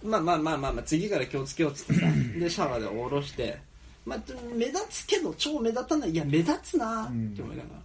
[0.03, 2.07] まあまあまあまあまあ次から気をつけようっつってさ
[2.38, 3.59] でシャワーで下ろして、
[4.05, 4.18] まあ、
[4.55, 6.11] 目立つけど超目立たない。
[6.11, 7.81] いや目立つなって思いながら、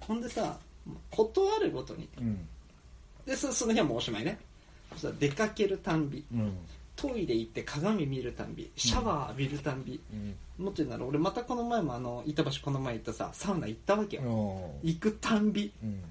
[0.00, 0.58] ほんでさ
[1.10, 2.08] 断るごとに。
[2.18, 2.48] うん。
[3.26, 4.38] でそその日はもうおしまいね。
[4.92, 6.24] そしたら出かけるたんび。
[6.32, 6.56] うん
[7.00, 10.16] トイレ行って鏡見るたんびシャワー浴びるたんび、う
[10.62, 10.64] ん。
[10.64, 15.72] もっと言うなら俺またこの前もあの板橋この前行ったさサウナ行ったわけよ、お行くたんび。
[15.82, 16.02] うん。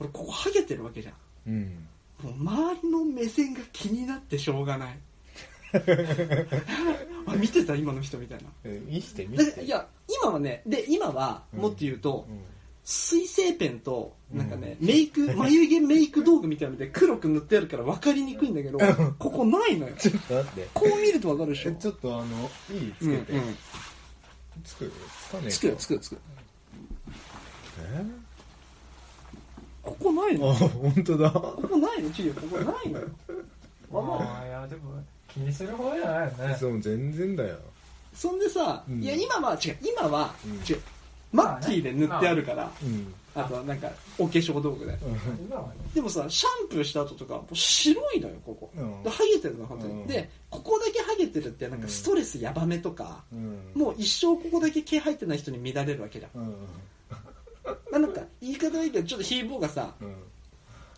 [0.00, 1.14] 俺ここハゲてるわけじゃん。
[1.46, 1.88] うん。
[2.22, 4.98] もう周りの目線が気になってしょうがない。
[7.26, 8.44] あ見てた今の人みたいな。
[8.64, 9.60] え見して見して。
[9.60, 9.86] でいや
[10.22, 11.60] 今はねで今はうん。
[11.60, 12.53] もっと言うと、うん
[12.84, 18.78] 水性ペンとなんかね、メイク 眉毛メイク道具みたいなので黒く塗ってあるから分かりにくいんだけど
[19.18, 19.94] ここないのよ。
[19.96, 20.68] ちょっと待って。
[20.74, 21.70] こう見ると分かるでしょ？
[21.70, 23.32] えちょっとあのいいつけて。
[23.32, 23.56] うんうん。
[24.64, 24.92] つく？
[25.28, 26.18] つかねえつくよつくよつくよ。
[27.80, 28.04] え？
[29.82, 30.50] ここないの？
[30.50, 31.30] あ本当だ。
[31.30, 32.10] ここないの？
[32.10, 33.00] チリここないの？
[33.00, 33.08] よ
[33.94, 34.46] ああ。
[34.46, 36.56] いやでも気にする方じゃないよね。
[36.60, 37.56] そう全然だよ。
[38.14, 39.02] そんでさ、うん。
[39.02, 40.52] いや今は違う今は、うん。
[40.56, 40.82] 違う
[41.34, 43.12] マッキーで塗ってあるから、うん。
[43.34, 44.96] あとなんかお化粧道具で。
[45.92, 49.02] でもさシャンプーした後とかもう白いのよここ、うん。
[49.02, 50.06] でハゲてるの本当に、うん。
[50.06, 53.72] でここだけハゲてるってなんかストレスヤバめとか、うん。
[53.74, 56.54] もう一生ここだけ毛入ってない人に乱れるわけじゃん、
[57.92, 60.14] あ、なんか言い方はいいけどちょっとヒーボーがさうん。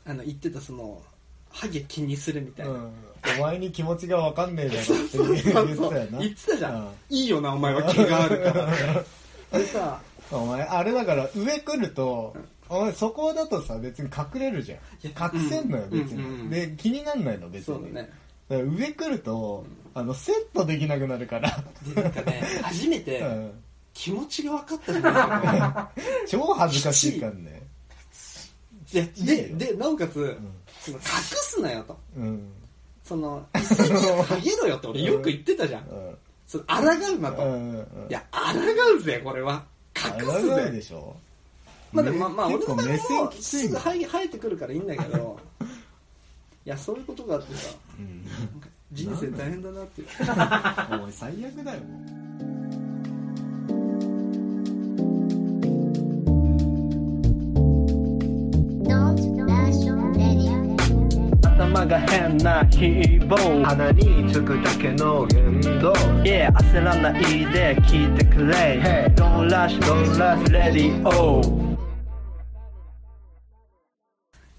[0.04, 1.02] あの言ってたその
[1.50, 2.92] ハゲ気にするみたいな、うん。
[3.38, 6.18] お前に気持ちが分かんねえだろってそう言ってたよな。
[6.18, 6.88] 言ってたじゃん、うん。
[7.08, 8.68] いいよなお前は毛があるから
[9.58, 9.98] でさ
[10.30, 12.34] お前あれだから上来ると
[12.68, 14.78] お前そこだとさ別に隠れるじゃん。
[15.04, 16.00] 隠せんのようん。
[16.00, 17.76] 別に、うんうんで気になんないの別に。
[17.76, 18.10] そうだね。
[18.48, 21.50] だ上来るとあのセットできなくなるから、
[21.94, 23.52] でなんかね初めてうん。
[23.94, 27.62] 気持ちが分かったじゃない 超恥ずかしいからね。
[28.92, 29.26] いやいいよ。
[29.58, 30.36] ででなおかつ、
[30.82, 31.98] その隠すなよと。
[32.16, 32.52] うん。
[33.02, 35.88] その一石ハゲろよって俺よく言ってたじゃん。
[35.88, 36.18] うん。
[36.46, 37.86] その抗うなと、うんうん。
[38.10, 38.38] いや抗
[38.98, 39.64] うぜこれは
[39.96, 41.16] 隠すあらがうぜでしょ。
[41.92, 45.38] まあでもまあまあ俺の場合も線きついすぐの生え生えてくるからいいんだけど。
[46.66, 47.74] いやそういうことがあってさ。
[47.98, 48.24] うん。
[48.24, 50.02] なんか人生大変だなって。
[50.04, 50.04] い
[51.12, 51.80] 最悪だよ。
[51.80, 52.15] Don't
[61.76, 65.92] 頭が変なヒーボー鼻につくだけの言動。
[66.22, 69.12] Yeah 焦らないで聞いてくれ。
[69.14, 71.76] Don't rush don't rush radio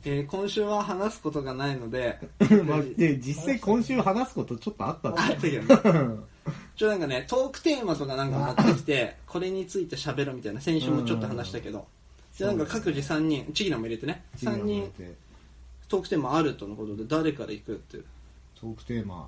[0.06, 2.19] えー今週は話すことがないので
[2.65, 6.23] まあで実際今週話すことちょっとあったんだあったけどね
[6.77, 11.88] ちょなんかねトークテーマとかなんか持ってきて これについて喋るみたいな先週もちょっと話したけど。
[12.38, 14.23] でなんか各自3人チギラも入れてね。
[14.38, 14.93] 3人
[15.88, 17.97] トークテーマあるとのことで誰から行くって
[18.60, 19.28] トークテーマ。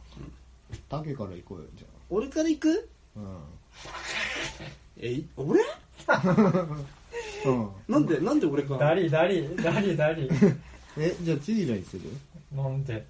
[0.90, 2.90] 竹から行こうよじ俺から行く？
[3.18, 3.22] ゃ
[4.98, 5.60] えい俺？
[6.08, 6.22] あ
[7.46, 7.54] うん。
[7.56, 8.80] うんなんでなんで俺から？
[8.90, 10.30] ダリダリダリダリ。
[10.98, 12.02] えじゃあチリラにする
[12.56, 13.06] 飲んで。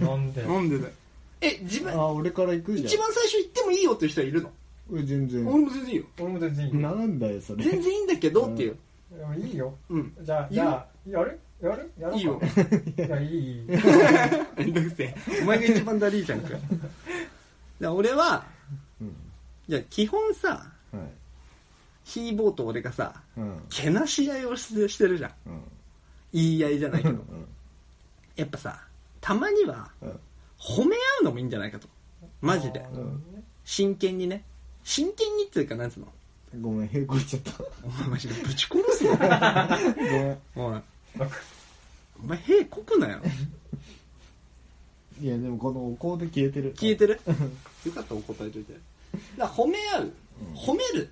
[0.00, 0.42] 飲んで。
[0.42, 0.86] なんでだ。
[0.86, 0.92] よ
[1.40, 2.86] え自分あ俺から行くじゃん。
[2.86, 4.50] 一番最初行ってもいいよっていう人はいるの？
[4.92, 5.46] 俺全然。
[5.48, 6.04] 俺も全然いいよ。
[6.20, 7.64] 俺も全然いいなんだよそれ。
[7.64, 8.76] 全然いいんだけどっていう。
[9.18, 9.74] でもいいよ。
[9.90, 10.14] うん。
[10.22, 10.62] じゃあいいよ
[11.06, 11.40] じゃあやる？
[11.62, 11.92] やる？
[11.98, 12.16] やろうか。
[12.18, 12.40] いいよ。
[12.96, 13.28] いやいい。
[13.28, 15.14] いいめんどくせえ。
[15.42, 16.48] お前が一番だりーじゃんか。
[17.80, 18.44] で俺は
[19.00, 19.08] うん。
[19.68, 20.48] いや基本さ
[20.92, 21.02] はい。
[22.04, 23.62] ヒーボーと俺がさうん。
[23.70, 25.30] けなし合いをしてしてるじゃん。
[25.46, 25.62] うん。
[26.32, 27.14] 言い合いじゃないけど。
[27.14, 27.22] うん。
[28.36, 28.80] やっぱさ
[29.20, 30.20] たまにはうん。
[30.58, 31.88] 褒め合うのもいいんじゃないかと。
[32.40, 32.80] マジで。
[32.80, 33.42] あーなるほどね。
[33.64, 34.42] 真剣にね。
[34.84, 36.08] 真剣にっていうかなんつうの？
[36.60, 37.52] ごめんへこいちゃった。
[37.84, 39.16] お前マジでぶち殺すよ
[40.54, 40.76] ごめん。
[40.76, 40.80] おい
[42.22, 43.20] お前屁こくなよ
[45.20, 46.72] いやでもこのお香で消えてる。
[46.76, 47.20] 消えてる？
[47.84, 48.72] よかったらお答えといて。
[48.72, 48.82] だか
[49.36, 50.12] ら褒め合う。
[50.54, 51.10] 褒める。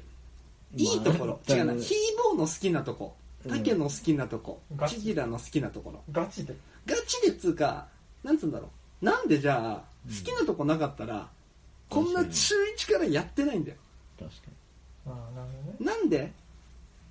[0.74, 1.40] いいところ。
[1.48, 1.74] まあ違うな。
[1.74, 3.14] ヒーボーの好きなとこ。
[3.44, 3.50] うん。
[3.52, 4.60] タケの好きなとこ。
[4.74, 4.96] ガチ。
[4.96, 6.02] チギラの好きなところ。
[6.10, 6.56] ガチで。
[6.86, 7.86] ガチでっつうか
[8.24, 8.70] なんつうんだろ
[9.02, 9.04] う。
[9.04, 11.28] なんでじゃあ好きなとこなかったら
[11.88, 13.76] こんな中1からやってないんだよ。
[14.18, 14.36] 確か
[15.06, 15.92] ああなるほどね。
[15.92, 16.32] なんで？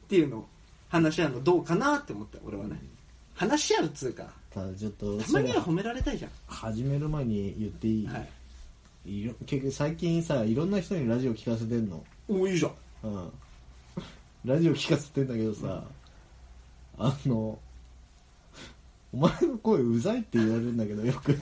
[0.06, 0.48] っていうのを
[0.90, 2.82] 話し合うのどうかなって思って俺はね
[3.40, 4.24] 話し合うっつうか。
[4.24, 6.32] にただちょっとたまには褒められたいじゃん。
[6.46, 8.18] 始める前に言っていい、は
[9.06, 9.22] い。
[9.22, 12.04] いろ結局最近さいろんな人にラジオ聞かせてんの。
[12.28, 12.74] おいいじゃん。
[13.04, 13.32] うん。
[14.44, 15.86] ラジオ聞かせてんだけどさ、
[16.98, 17.58] あの
[19.14, 21.34] お前の声うざいって言われるんだけどよく。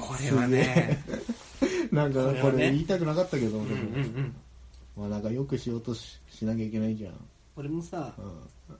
[0.00, 1.04] これはね。
[1.92, 4.34] なんかこれ言いたくなかったけど、うんうんうん。
[4.96, 7.14] まあなんかよくしようとししなきゃいけないじゃん、
[7.56, 8.24] 俺もさうん、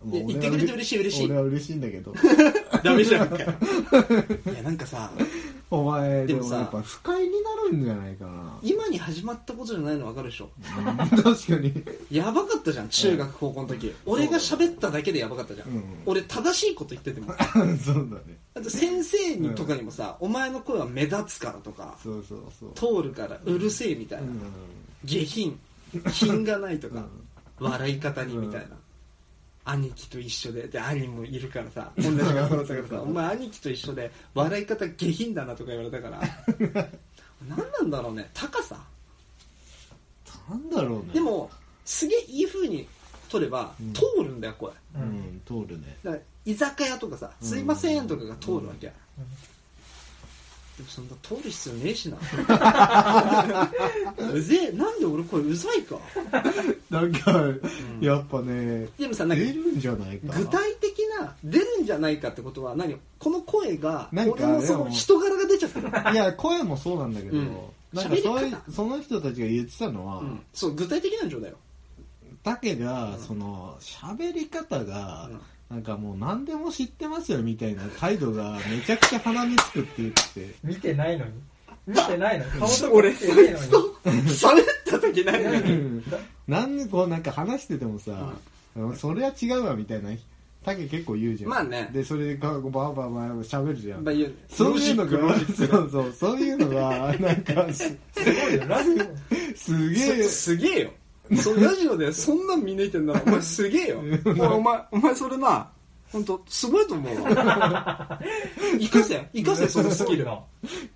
[0.05, 1.27] 言ってくれて嬉しい嬉しい。
[1.27, 2.15] 俺は嬉しいんだけど。
[2.83, 3.41] ダメじゃんか い
[4.55, 5.11] やなんかさ
[5.71, 8.59] お前ででもさもやっぱ不快になるんじゃないかな。
[8.63, 10.51] 今に始まったことじゃないの分かるでしょ。
[11.23, 11.73] 確かに。
[12.11, 13.95] やばかったじゃん中学高校の時。
[14.07, 15.85] 俺が喋っただけでやばかったじゃん、うん。
[16.07, 17.33] 俺正しいこと言ってても。
[17.85, 18.39] そうだね。
[18.55, 23.03] あと先生にとかにもさ、お前の声は目立つからとかそうそうそう。
[23.03, 24.41] 通るからうるせえみたいな、うん。
[25.05, 25.59] 下品。
[26.13, 27.05] 品がないとか、
[27.59, 28.77] 笑い方にみたいな、
[29.65, 30.69] 兄貴と一緒で。
[30.69, 31.91] で兄もいるからさ。
[31.97, 33.03] 同じ学校だったからさ。
[33.03, 36.21] お前兄貴と一緒で笑い方下品だなとか言われたから。
[37.49, 38.31] 何なんだろうね。
[38.35, 38.83] 高さ？
[40.49, 41.15] なんだろうね。
[41.15, 41.51] でも
[41.85, 42.87] すげえいい風に
[43.29, 43.93] 取れば、うん。
[43.93, 45.97] 通るんだよ声うん通るね。
[46.03, 48.93] だから居酒屋とかさ「すいません」とかが通るわけ、うん
[50.81, 52.17] でもそんな通る必要ねえしな。
[54.33, 54.75] うぜえ。
[54.77, 55.99] なんで俺これうざいか。
[56.89, 57.45] なんか
[58.01, 67.55] やっぱねでもさなんか出るんじゃないか具体的な出るんじゃないかってことは何この声がなんか俺のその人柄が出ちゃってる、いや声もそうなんだけど、うん。
[67.93, 71.59] なんかそうい喋り方その人たちが言ってたのは、うん、そう具体的なん状だよ。
[72.43, 75.41] だけが、その喋り方が、うん
[75.71, 80.55] なんかもう何でも知ってますよみたいな態度がめちゃくちゃ鼻につくって言って。
[80.65, 81.33] 見てないのに。
[81.87, 82.51] 見てないのに。
[82.51, 83.57] 顔とか俺見てないのに。
[83.57, 85.61] 喋った時何う何？
[85.61, 86.05] ん
[86.49, 88.33] なんでこうなんか話しててもさ、
[88.75, 88.97] うん。
[88.97, 90.11] それは違うわみたいな
[90.65, 91.51] タケ結構言うじゃん。
[91.51, 91.89] まあね。
[91.93, 94.35] でそれでバーバーバー喋るじゃん、まあ言う。
[94.49, 98.65] そういうのがロジックそうそうそういうのがなんかすすごいよ。
[98.67, 98.91] ラジ
[99.55, 100.23] すげえ。
[100.25, 100.91] そすげえよ
[101.37, 103.15] そのラジオでそんなん見抜いてんな。
[103.15, 104.01] ら お前すげえよ。
[104.27, 105.69] お前お前お前それな
[106.13, 108.19] 本当すごいと思うわ。
[108.81, 110.25] 生かせ生かせそのスキル。
[110.25, 110.41] な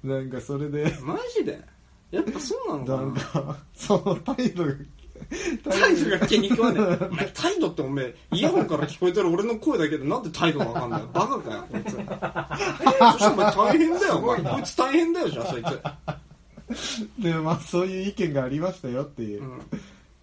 [0.03, 0.93] なんかそれで。
[1.03, 1.61] マジで？
[2.11, 3.03] やっぱそうなのかな？
[3.03, 4.73] なんかその態度が
[5.71, 7.07] 態度が気に食わねえ。
[7.11, 11.93] お前態度ってお前イヤホンから聞こえてる俺の声だけでなんで態度がわかんないのバカかよこいつ。
[11.93, 14.43] そしたらお前大変だよお前。
[14.43, 17.23] こいつ大変だよじゃあそいつ。
[17.23, 19.61] でまあそういう意見がありましたよっていう、うん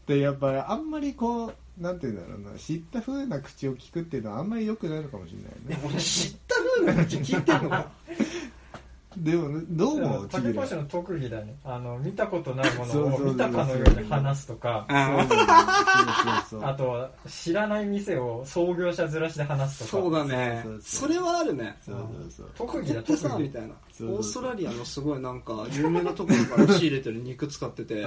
[0.08, 5.90] でやっぱりあんまりこうなんて言うんだろうな知った風な口を聞くっていうのはあんまり良くないのかもしれないね。
[5.90, 7.92] 俺知った風な口聞いてんのか
[9.18, 10.28] でもねどう思う？
[10.30, 11.56] ちぎら竹越の特技だね。
[11.66, 14.86] あの見たことないものを見たかのように話すとか。
[14.88, 15.38] あそう
[16.56, 20.04] そうそう あとは知らない店を創業者ずらしで話すとか。
[20.04, 20.62] そうだね。
[20.64, 21.10] そうそうそう。
[21.10, 21.78] それはあるね。
[21.86, 22.50] そうそうそう。
[22.56, 23.68] 特技だってさ特技みたいな。
[23.92, 28.06] そうそうオーストラリアのすごいなんか有名なところから仕入れてる肉使ってて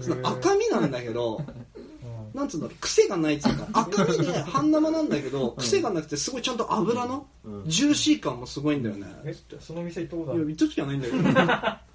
[0.00, 2.38] その赤身なんだけどうん。
[2.38, 7.64] なんつうんだろう癖がないっつうか 赤身で半生なんだけど癖がなくてすごいちゃんと油のうん。
[7.66, 9.06] ジューシー感もすごいんだよね。
[9.24, 11.22] えその店行ったことあいやる行った時はないんだけど。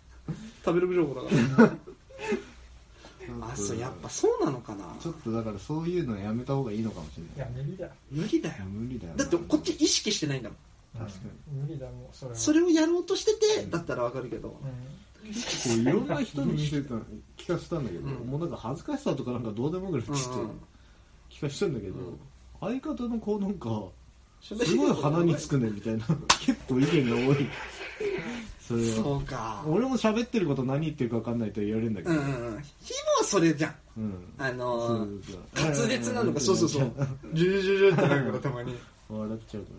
[0.64, 1.74] 食べログ情報だから。
[3.42, 4.86] あそうやっぱそうなのかな。
[5.02, 7.48] ちょっとだからそういうのやめた方がいいのかもしれいない。
[7.48, 7.86] や無理だ。
[7.86, 8.56] よ無理だよ。
[8.56, 9.18] いや無理だよな。
[9.20, 11.08] だってこっち意識してないんだもん。
[11.08, 11.20] 確か
[11.54, 12.38] うん無理だもうそれは。
[12.38, 14.50] それをやろうとしててだったらわかるけど。
[14.50, 14.56] うん
[15.22, 15.28] こ
[15.78, 16.96] ういろんな人に聞いてた
[17.38, 18.14] 聞かせたんだけど、うん。
[18.28, 20.26] もうなんか恥ずかしさとかなんかどうでもよくなって
[21.30, 22.20] 聞かせたんだけど、うん。
[22.60, 23.84] 相方の子なんか
[24.42, 26.06] すすごい鼻につくねみたいな
[26.40, 27.48] 結構意見が多い。
[28.60, 28.96] それは。
[28.96, 29.64] そうか。
[29.68, 32.62] 俺も喋ってること何言ってるか分かんないと言われるんだけど、うんうんうん。
[32.82, 33.76] ひもはそれじゃん。
[33.98, 34.34] うん。
[34.38, 36.92] あのーそう滑舌なのかそうそうそう。
[37.34, 38.76] ジュルジュルってなるからたまに。
[39.10, 39.70] 笑っちゃうか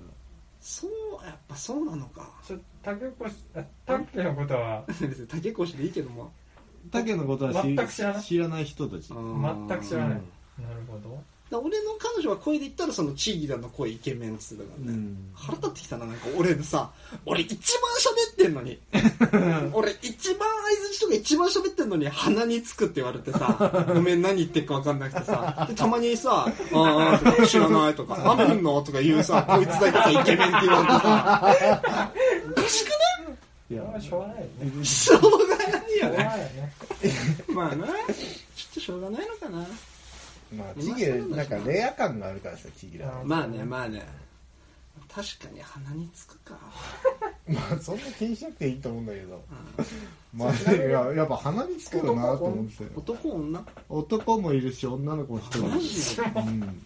[0.60, 0.90] そう
[1.26, 2.30] やっぱそうなのか。
[2.46, 3.14] ちょ竹越
[3.54, 6.24] あ竹のことは別に 竹越でいいけども。
[6.24, 8.22] ら竹のことは知全く知らない。
[8.22, 9.08] 知らない人たち。
[9.08, 10.22] 全く知らない、うん
[10.58, 11.22] なるほど。
[11.50, 15.32] だ俺の彼女は声で言ったらそのチーギラの声イケメンっつってたからね、うん。
[15.34, 16.90] 腹立ってきたななんか俺でさ
[17.26, 18.78] 俺一番喋ってんのに。
[19.74, 25.66] 俺一番相づちとか一番喋ってんのに鼻につくって言われてさごめん何言ってるか分かんなくてさ。
[25.68, 32.12] でたまにさ「ああ」とか「知らない」とか「雨降んの?」とか言うさこいつだけさイケメンって言われてさ
[32.50, 33.36] おかしくない？
[33.70, 34.84] いやまあしょうがないよね。
[34.84, 36.72] しょうがないよね。
[37.48, 39.58] まあなちょっとしょうがないのかな。
[40.56, 44.06] まあチギラなんかレア感があるからさチギラはまあねまあね。
[45.14, 46.58] 確かに鼻につくか。
[47.48, 49.42] まあそんな気にしなくていいと思うんだけど。
[50.34, 53.64] まあいややっぱ鼻につくよなと思って男女？
[53.88, 55.58] 男もいるし女の子も一人。
[55.58, 56.84] いマるジでうん。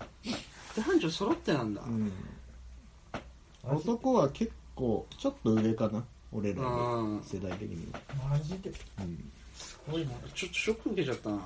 [0.77, 2.13] 男女揃ってなんだ、うん。
[3.65, 6.05] 男は結構ちょっと上かな？
[6.33, 8.01] 俺らの世代的には。
[8.29, 8.71] マジで？
[9.01, 9.33] うん。
[9.55, 10.13] すごいな。
[10.35, 11.39] ちょっとショック受けちゃったな。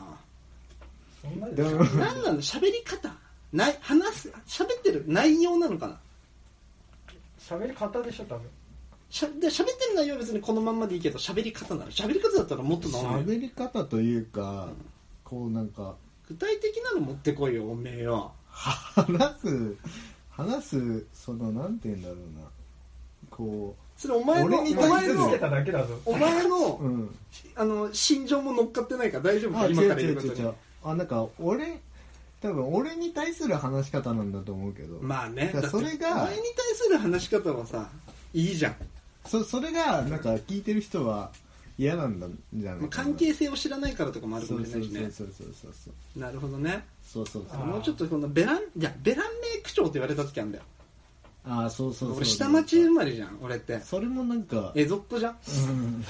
[1.23, 3.15] そんなでも何なの喋り方。
[3.53, 5.05] ない話す喋ってる。
[5.07, 6.01] 内容なのかな？
[7.39, 8.49] 喋り方でしょ多分。
[9.11, 11.91] しゃで喋ってる内容は別にこのまんまでいいけど喋り方なの。
[11.91, 14.69] 喋り方だったらもっとな喋り方というか
[15.25, 15.95] こうなんか
[16.29, 19.77] 具体的なの持ってこいよおめえよ話す
[20.31, 22.47] 話すそのなんて言うんだろうな
[23.41, 25.99] こそれお前のただけだぞ。
[26.07, 27.17] お前のう うん。
[27.55, 30.51] あの心情も乗っかってないから大丈夫か今から言違うことに。
[30.83, 31.81] あなんか俺
[32.41, 37.91] 多分俺に対する話し方なんだと思うけど、まあねそれがお前に対する話し方はさ
[38.33, 38.77] いいじゃん、
[39.27, 41.31] そそれがなんか聞いてる人は
[41.77, 45.01] 嫌なんだじゃない関係性を知らないからとかもあるかもしれないしね。
[45.11, 46.85] そうそうそうそうなるほどね。
[47.07, 47.67] そうそうそう。
[47.67, 50.65] もうちょっとこのベランいやベランメイク長って言われた時あるんだよ
[51.45, 53.81] ああそうそうそう俺下町生まれじゃん俺って。
[53.81, 55.37] それもなんか江戸っ子じゃん。
[55.69, 56.05] うん。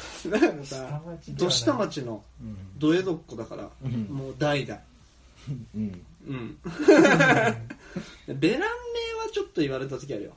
[1.37, 2.57] ど下町のうん。
[2.79, 3.93] ど江戸っ子だから、うん。
[4.11, 4.81] もう代々。
[5.75, 6.05] うん。
[6.27, 6.59] うん。
[6.67, 6.99] ベラ
[8.37, 8.65] ンメイは
[9.33, 10.33] ちょっと言われた時あるよ。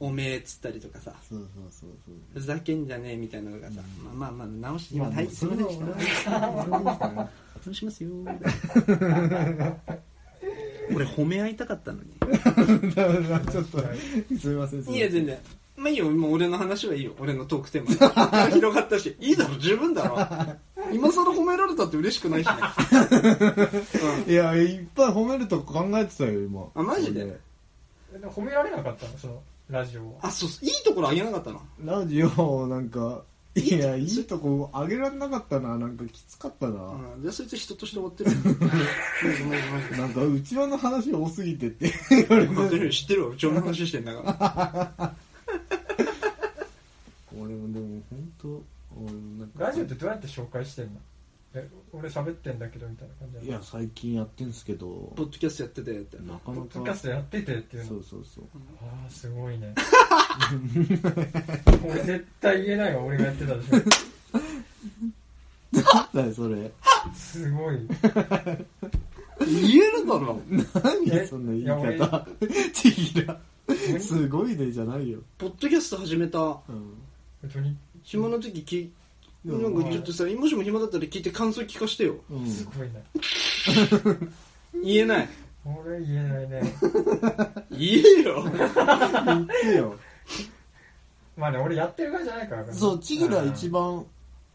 [0.00, 1.12] おめえっつったりとかさ。
[1.28, 2.14] そうそうそうそう。
[2.34, 5.96] ふざけんじゃねえみたいなのがさ、まあまあまあ直してまあはいそれはすいま
[7.56, 8.10] 俺せんしますよ
[10.94, 12.10] 俺褒め合いたかったのに。
[12.92, 13.78] ちょっと
[14.38, 14.94] すみませんすみません。
[14.94, 15.38] いや全然。
[15.76, 17.12] まあいいよもう俺の話はいいよ。
[17.18, 18.48] 俺のトークテーマ。
[18.54, 19.16] 広がったし。
[19.20, 20.18] いいだろ十分だろ。
[20.92, 22.54] 今更褒められたって嬉しくないしね、
[24.26, 26.66] う んいやいっぱい褒めるとこ考えてたよ今。
[26.74, 27.38] あマジで？
[28.14, 31.62] えでも褒められなかったのそのラジオはあそういいところあげなかったの？
[31.84, 33.22] ラジオなんか
[33.56, 34.68] いやいいとこ。
[34.72, 35.78] あげられなかったな。
[35.78, 36.74] なんかきつかったな、う
[37.18, 37.22] ん。
[37.22, 38.30] じゃあそいつ人として終わってる。
[39.96, 41.92] なんかうちわの話多すぎてって。
[42.10, 42.90] 言われててるよ。
[42.90, 43.30] 知ってるわ。
[43.30, 45.14] うちの話してんだから。
[47.38, 48.60] 俺もでも本当
[48.96, 49.64] 俺なんか。
[49.66, 51.00] ラジオってどうやって紹介してんの？
[51.54, 55.12] え俺喋ってんだけどみたいな感じいや最近やってんすけど。
[55.16, 56.16] ポッドキャストやっててって。
[56.18, 57.88] なかポなッドキャストやっててっていうの。
[57.88, 58.44] そうそうそう。
[58.82, 59.74] ああすごいね。
[61.84, 63.78] 俺絶対言えないわ俺がやってたでしな
[66.02, 66.56] んだよそれ。
[66.66, 66.70] ょ
[67.14, 67.78] すごい。
[69.40, 70.40] 言えるだろ。
[70.82, 71.98] 何そんな言いいや俺。
[71.98, 72.26] 方
[72.72, 73.38] ちぎら。
[74.00, 76.38] すごいねじゃないよ、ポッドキャスト始めた。
[76.38, 76.62] うん、本
[77.52, 77.76] 当に？
[78.02, 78.92] 暇の時きうん
[79.44, 82.16] なんかちょっとさもしも暇だったら聞いて感想聞かしてよ。
[82.30, 82.46] うん。
[82.46, 83.04] すごいね。
[84.82, 85.28] 言えない。
[85.66, 86.74] 俺言えないね。
[87.70, 88.44] 言えよ。
[88.44, 89.94] 言ってよ。
[91.36, 94.06] まあね俺やってる側じゃないからそうちぎら一番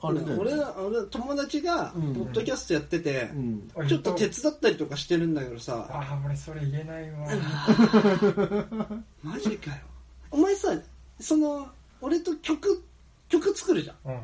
[0.02, 2.12] あれだよ、ね、俺ら俺友達がポうん。
[2.13, 3.69] ッドキャストやっててう、ん。
[3.75, 5.88] うんちょっと手伝ったりとかしてるんだけどさ。
[5.91, 7.28] ああ俺それ言えないわ。
[9.23, 9.78] マジかよ。
[10.32, 10.69] お前さ
[11.19, 11.67] その
[12.02, 12.82] 俺と曲
[13.28, 13.95] 曲作るじゃん。
[14.06, 14.19] うん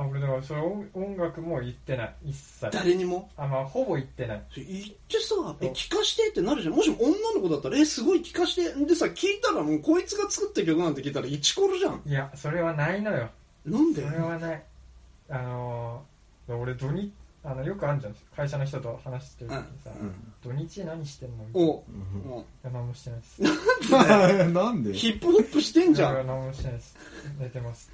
[0.00, 2.14] あ俺だからそれ音音楽も言ってない。
[2.26, 2.70] 一切。
[2.70, 3.28] 誰にも？
[3.36, 4.42] あまあほぼ言ってない。
[4.54, 4.66] 言っ
[5.08, 6.74] てさ「え聞かして」ってなるじゃん？
[6.74, 12.02] もしも女の子だったら「えすごい聞かして」でさ聞いたらもうこいつが作った曲なんて聞いたらイチコロじゃん。
[12.06, 13.28] いやそれはないのよ。
[13.66, 14.02] そなんで？
[14.02, 14.62] れはない。
[15.30, 17.12] あのー、俺土日
[17.50, 18.14] あのよくあるじゃん。
[18.36, 20.32] 会社の人と話してる時にさ、うん。
[20.42, 21.68] 土日何してんのみたいな。
[21.70, 21.84] お。
[21.88, 23.42] うんおいや何もしてないです。
[24.52, 24.92] なんで？
[24.92, 26.14] ヒップホップしてんじゃん。
[26.14, 26.96] いや何もしてないです。
[27.40, 27.90] 寝てます。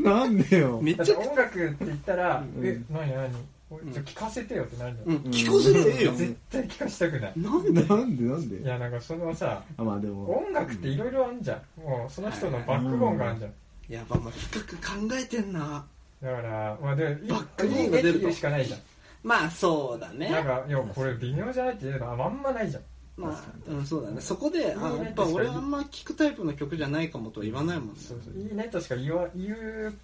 [0.00, 0.80] なんでよ？
[0.82, 2.66] めっちゃだって音楽って言ったら、うん。
[2.66, 3.30] え何何？
[3.70, 5.22] おいちょ聞かせてよってなるじゃん、うん。
[5.30, 6.12] 聞かせてええよ。
[6.12, 7.32] 絶対聞かせたくない。
[7.36, 7.82] なんで？
[7.84, 8.24] なんで？
[8.24, 10.38] なんいでやなんかそのさあまあでも。
[10.38, 11.80] 音楽っていろいろあるじゃん。
[11.82, 13.52] もうその人のバックボーンがあるじゃん。
[13.88, 15.86] やばまあ深く考えてんな
[16.22, 18.18] だからまあでいいバックボーンが出ると。
[18.18, 18.80] いいねって言うしかないじゃん。
[19.22, 20.30] まあそうだね。
[20.30, 22.82] なんかいやこれ微妙じゃないっていうのはあんまないじゃん。
[23.16, 24.20] まあ、うん、そうだね。
[24.20, 27.94] そこであいいねやっぱ俺あんま聞くタイプの曲じゃないかもとは言わないもんね。
[27.96, 29.94] そうそういいねとしか言わ言う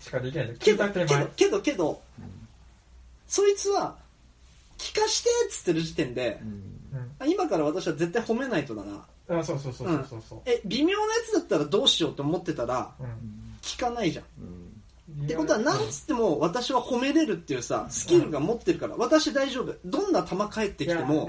[0.00, 0.46] しかできない。
[0.52, 2.02] 聞けどいた手前けどけどけど、
[3.26, 3.96] そいつは
[4.76, 6.40] 聞かしてっつってる時点で、
[7.18, 8.92] あ今から私は絶対褒めないとだな。
[8.92, 9.00] うん
[9.30, 10.40] あそうそうそうそうそうそう。
[10.46, 13.06] え微妙なやつだったらどうしようって思ってたらうん。
[13.60, 14.24] 聞かないじゃん。
[14.40, 14.67] うん
[15.24, 19.74] ってことはなんつっても私は褒めれるっていうさスキルが持ってるから私大丈夫。
[19.84, 21.28] どんな球返ってきていも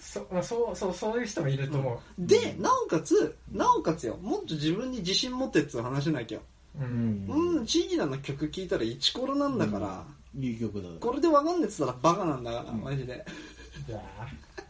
[0.00, 1.98] そまあそうそうそういう人もいると思う。
[2.18, 6.38] でなおかつなおかつよもっと自分に自信持ってっていう話なきゃ。
[6.80, 7.26] ううん。
[7.26, 10.04] んうんチーギラの曲聴いたらイチコロなんだから、
[10.38, 10.88] いい曲だ。
[11.00, 13.24] これでわかんねえっつったらバカなんだから、マジで。
[13.88, 14.67] いやー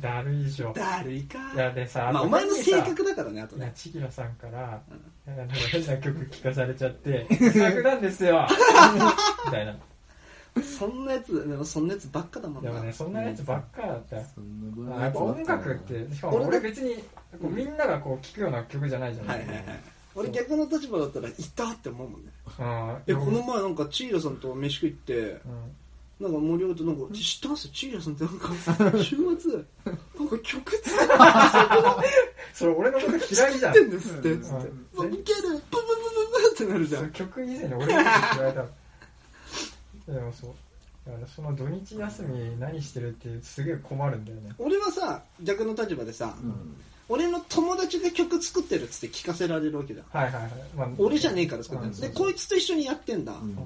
[0.00, 0.72] だるいでしょ。
[0.74, 1.38] だるいか。
[1.54, 4.80] いやでさまあお前の性格だからねあといやね千尋さんから、
[5.26, 7.26] なんか変な曲聴かされちゃって
[7.56, 8.46] 「楽なんですよ」
[9.46, 9.76] みたいな。
[10.62, 12.70] そんなやつでもそんなやつばっかだもんな。
[12.72, 14.16] でもねそんなやつばっかだった。
[14.16, 16.94] やっぱ音楽ってしかも俺俺別に
[17.40, 19.46] こうみんながこう聴くような曲じゃないじゃなはい。
[19.46, 19.64] はいはい。
[20.14, 22.30] 俺逆の立場だったらいたって思うもんね。
[22.58, 22.96] うん。
[23.06, 25.72] えこの前なんかチーラさんと飯食い行ってうん。
[26.20, 27.68] なんか盛り上がってなんか知ってます？
[27.68, 29.52] チーラさんってなんか週末
[30.30, 30.96] なんか曲作
[32.52, 33.72] それ俺のこと嫌いじゃん。
[33.72, 34.70] ってんですってうんつってウケる
[35.00, 35.20] ブブブブ
[35.50, 37.84] ブってなるじゃん曲以前に俺の。
[37.86, 38.64] こと嫌いだ
[40.14, 40.50] でもそう
[41.06, 41.54] だからその。
[41.54, 45.74] 土日休み何してるってすげえ困るんだよね俺はさ逆の。
[45.74, 46.76] 立場でさうん
[47.08, 47.40] 俺の。
[47.48, 53.56] 友達が曲作ってるっつって聞かせられるわけじゃんはいはいはい、まあ、俺じゃねえから作ってうんでこいつと一緒にやってんだうん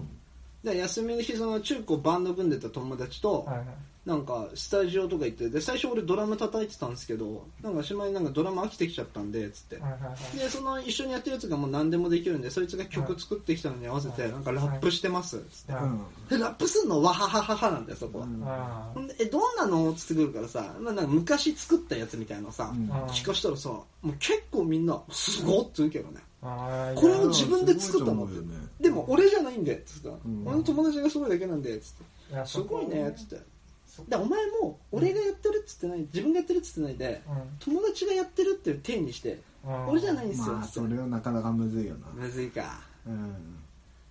[0.64, 3.66] で休みの日その中高バンド組んでた友達とはいはい。
[4.04, 9.76] なんかスタジオとか行ってで最初俺ドラム叩いてたんですけどなんかしまいになんかドラム飽きてきちゃったんでつって。
[9.76, 10.38] はいはいはい。
[10.38, 14.32] でその一緒にやってるやつがもう何でもできるんでそいつが曲作ってきたのに合わせてはい。
[14.32, 15.72] なんかラップしてますつって。
[15.72, 15.96] は
[16.28, 16.30] い。
[16.30, 18.92] でラップすんのわははははなんだよそこは。
[18.96, 19.08] うん。
[19.20, 22.92] えどんなのつってくるからさ、まあ、なんか昔作ったやつみたいなのさうん。
[22.92, 26.20] あ聞かしたらさもう結構みんなすごっって言うけどね。
[26.42, 28.40] あこれを自分で作ったのって。
[28.40, 28.46] ね
[28.82, 30.08] でも俺じゃないんでつって。
[30.08, 30.42] たうん。
[30.46, 32.32] 俺の友達がすごいだけなんでつって。
[32.34, 33.40] いやすごいねつって。
[33.86, 37.34] そでお前も俺がやってるっつってない自分がやってるっつってないでうん。
[37.60, 40.74] 友達がやってるっていう体にしてあー俺じゃないんですよまあつって。
[40.80, 42.06] それはなかなかむずいよな。
[42.14, 42.80] むずいか。
[43.06, 43.34] うん。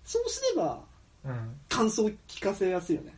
[0.04, 0.80] そうすれば
[1.24, 1.32] うん。
[1.68, 3.14] 感想聞かせやすいよね。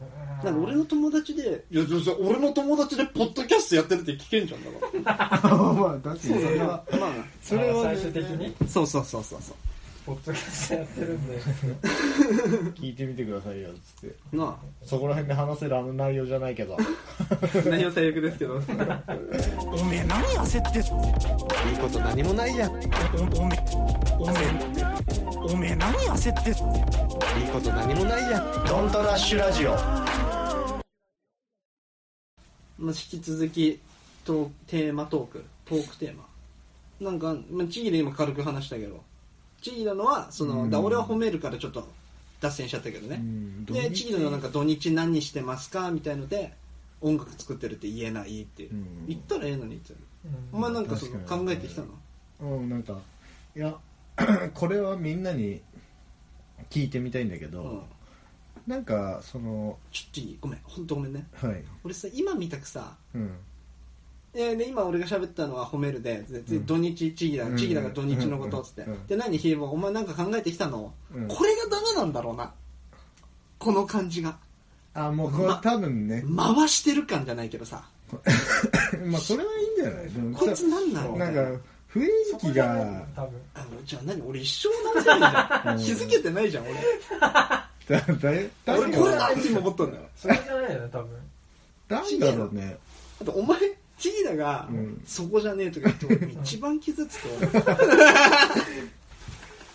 [0.00, 0.44] うん。
[0.44, 5.56] なんか俺の友達でいやじゃあじゃあ俺の友達でポッドキャストやってるって聞けんじゃんだから。
[5.74, 6.66] まあ確かにそれは。
[6.92, 7.10] まあ
[7.42, 8.54] それは最終的に？
[8.68, 9.56] そうそうそうそうそ
[10.06, 11.36] ポッドキャストやってるんで。
[12.80, 14.16] 聞いてみてくださいよつって。
[14.32, 16.76] うなそこら辺で話せるあの内容じゃないけど。
[16.76, 18.54] あ内容最悪ですけど。
[18.54, 22.80] おめえ何焦っていいこと何もないじゃん。
[22.80, 23.58] いいおおめ
[24.20, 24.34] おめ
[25.52, 26.52] おめえ何焦って
[27.52, 28.64] こと何もないじゃん。
[28.64, 29.70] ドントラッシュラジオ。
[32.78, 33.80] まあ、引き続き
[34.24, 36.24] トーテーマトークトークテーマ。
[37.00, 39.02] なんか、まあ、チギで今軽く話したけど
[39.70, 40.70] チギなのはその、うん。
[40.70, 41.88] だ俺は褒めるからちょっと
[42.40, 43.20] 脱線しちゃったけどね、
[43.64, 46.52] でチギのなんか土日何してますかみたいので
[47.00, 48.74] 音楽作ってるって言えないって、う。
[48.74, 49.06] ん。
[49.08, 50.28] 言ったらええのにってう。
[50.28, 50.48] ん。
[50.52, 52.58] お前なんかその考えてきたの？
[52.58, 52.68] うん。
[52.68, 52.98] なんか
[53.56, 53.74] いや
[54.54, 55.60] これはみんなに
[56.70, 57.82] 聞いてみたいんだけど、うん。
[58.66, 60.60] なんかそのちょっとごめん。
[60.62, 61.26] 本当ごめんね。
[61.34, 61.64] はい。
[61.84, 63.30] 俺さ今見たくさうん
[64.38, 66.22] えーで今俺が喋ったのは褒めるで
[66.66, 67.56] 土日チギだうん。
[67.56, 71.28] チギだが土日のことっつって、うんうんで何ヒーボーお前なんか考えてきたの、うん。
[71.28, 72.52] これがダメなんだろうな。
[73.58, 74.36] この感じが。
[74.94, 76.22] あもうこれま多分ね。
[76.36, 77.84] 回してる感じゃないけどさ。
[79.06, 80.10] まあそれはいいんじゃない？
[80.12, 81.40] でもこいつなんなのなんか
[81.92, 82.08] 雰囲
[82.40, 83.06] 気が。
[83.14, 83.40] 多分。
[83.54, 85.78] あのじゃあ何俺一生ないじゃん。
[85.80, 86.74] 気づけてないじゃん俺。
[87.20, 87.68] だ
[88.20, 90.02] だい確俺これだって今思ったんだよ。
[90.16, 91.08] それじゃないよね多分。
[91.88, 92.76] なんだろうね。
[93.20, 93.58] あとお前
[93.98, 95.02] チギだが、うん。
[95.06, 97.28] そこじゃねえとか言って 一番傷つく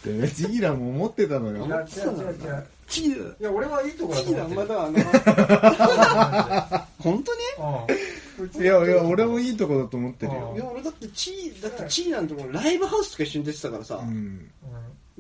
[0.06, 1.66] 俺でねジギラも思ってたのよ。
[1.66, 2.66] いや違う違う違う。
[2.88, 4.80] チギだいや俺はいいとこだチギだと思ってる。
[4.80, 5.06] お前だ
[6.68, 7.40] あの 本当に？
[8.40, 8.62] うん。
[8.64, 10.54] いやいや俺もいいとこだと思ってるあよ。
[10.56, 14.50] いや俺だってチーだってチーなんてもうライブハウスとか一緒に出てたからさ、うん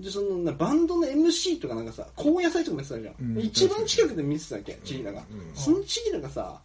[0.02, 3.40] でそのなバンドの MC とかなんかさ高野菜とかもやってたじゃん、うん。
[3.40, 5.56] 一番近くで見てたわけチーナが、うん。
[5.56, 6.60] そのチーナがさ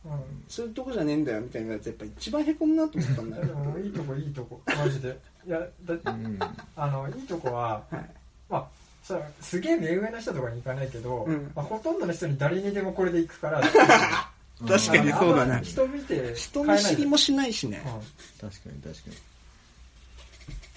[0.49, 5.19] そういうとこじゃねえんだよみたいなやつやっぱ一番へこむなと思ったんだよでもいいとこいいとこマジで。
[5.47, 6.39] いやだうん。
[6.77, 8.11] あのいいとこははい。
[8.49, 8.67] まあ
[9.03, 11.53] さすげえ目上の人とかに行かないけど、うん。
[11.55, 13.61] まあ、ほとんどの人に誰にでもこれで行くから
[14.67, 15.53] 確かにそうだね。
[15.53, 17.83] あんま人見て人見知りもしないしね。
[17.85, 17.89] う
[18.47, 19.01] ん確かに確か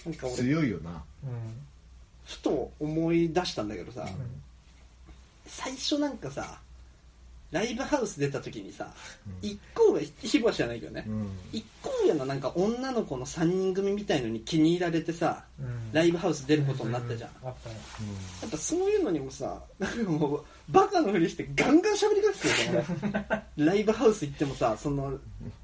[0.05, 0.91] なんか俺に強いよな。
[1.23, 1.68] うん
[2.29, 4.09] ふと思い出したんだけどさ、うん。
[5.47, 6.59] 最初なんかさ
[7.51, 8.87] ライブハウス出た時にさ、
[9.41, 11.29] 一個上ひぼは知らないけどね、うん。
[11.51, 15.91] 一個上のなんか女の子の3人組みたいのに気に入られてさうん。
[15.91, 25.17] ライブハウス出ることになったじゃん、やっぱそういうのにもさなんかもうバカのふりしてガンガン喋りかけてるからライブハウス行ってもさその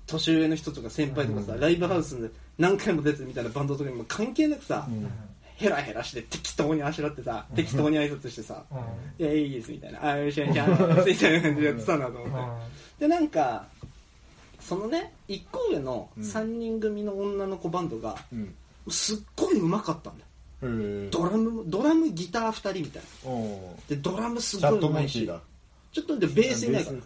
[0.07, 5.07] 年上の人とか先輩とかさ、ライブハウスで何回も出てるみたいなバンドとかにも関係なくさ、うん
[5.55, 8.77] ヘラヘラして適当にあしらってさ適当に挨拶してさうん
[9.25, 10.67] 「いやいいです」みたいな「あよしよしよし」
[11.07, 12.59] みたいな感じでやってたなと思っ
[12.99, 13.05] て。
[13.05, 13.67] でなんか
[14.59, 18.53] そのね1個上の3人組の女の子バンドがうん。
[18.87, 21.09] すっごい上手かったんだよ。
[21.09, 23.31] ドラムドラムギター2人みたいな。
[23.31, 25.31] おでドラムすチャットごい上手いし
[25.91, 26.97] ちょっとでベースいないから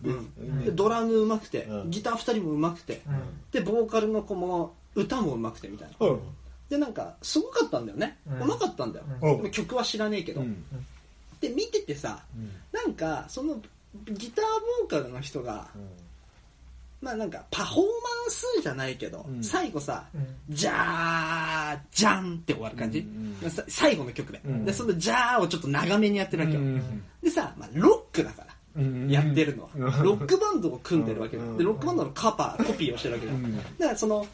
[0.66, 1.90] でドラム上手くてうん。
[1.92, 3.02] ギター2人も上手くて。
[3.08, 3.22] うん。
[3.52, 6.08] でボーカルの子も歌も上手くてみたいな。
[6.08, 6.20] うん
[6.70, 8.18] でなんかすごかったんだよね。
[8.30, 8.48] うん。
[8.48, 9.06] 上手かったんだよ。
[9.22, 9.38] うん。
[9.38, 10.42] でも曲は知らねえけど。
[10.42, 10.64] うん。
[11.42, 12.52] で見ててさうん。
[12.72, 13.60] なんかその
[14.08, 14.46] ギター
[14.82, 15.68] ボーカルの人が
[17.02, 17.86] まあなんかパフォーマン
[18.30, 19.44] スじゃないけど、うん。
[19.44, 20.28] 最後さ、うん。
[20.50, 23.50] じゃーじゃんって終わる感じ、うんうん。
[23.50, 24.66] さ最後の曲で、うん。
[24.66, 29.82] でそのじゃーをちょっと長めにやってるわけよ、うんでさ、まあ、ロックだからうんやってるのは、うん。
[30.04, 31.58] ロックバンドを組んでるわけだ、うん。
[31.58, 33.58] でロックバンドのカバーコピーをしてるわけだ、うん。
[33.58, 34.28] だからその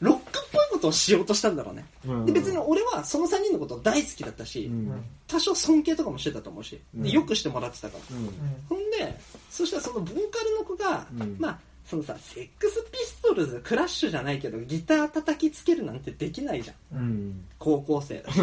[0.00, 2.26] ロックっぽいことをしようとしたんだろうね、うん。
[2.26, 5.04] で別に俺はその3人のこと大好きだったし、うん。
[5.26, 7.10] 多少尊敬とかもしてたと思うし、でうん。
[7.10, 8.26] よくしてもらってたから、うん。
[8.68, 9.18] ほんで
[9.50, 11.36] そしたらそのボーカルの子が、うん。
[11.38, 16.98] まあそのさセックスピストルズクラッシュじゃないけどギター叩きつけるなんてできないじゃん。
[16.98, 17.44] うん。
[17.58, 18.40] 高校生だし。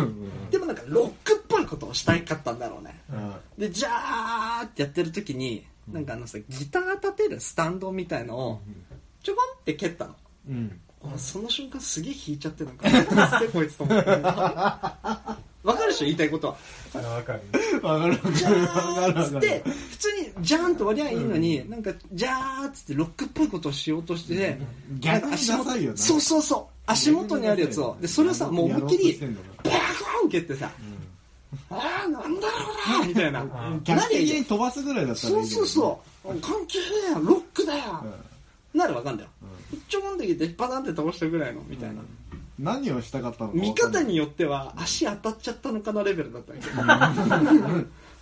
[0.52, 3.02] でもなんかロックっぽいことをしたいかったんだろうね。
[3.58, 8.62] でじゃーってやってる時になんかあのさギター立てるスタンドみたいのを
[9.22, 10.16] ちょこんって蹴ったの。
[10.50, 12.90] うん俺その瞬間すげえ引いちゃってなんか
[13.52, 14.10] こいつと思って
[15.64, 16.56] わかるでしょ言いたいことは。
[16.94, 17.40] わかる
[17.82, 24.58] わかるわじゃかるわかーっつって普通にジャーンと割りゃいいのに、なんかじゃーっつってロックっぽいことをしようとして、
[25.00, 27.96] 逆にダサいよそうそうそう足元にあるやつを。
[28.02, 29.20] でそれをさもう思いっきり
[29.64, 30.70] バーン蹴ってさ、
[31.70, 33.46] ああなんだろうなみたいな。
[33.86, 36.28] 逆的に飛ばすぐらいだったらそうそうそう。
[36.42, 38.04] 関係ねえよロックだよ、
[38.74, 39.30] なるわかんだよ、
[39.88, 42.02] ちょこんできてパタンって倒したぐらいのみたいな、
[42.60, 46.84] 何をしたかったのか見方によっては足当たっちゃったのかなレベルだったけど。
[46.84, 47.10] な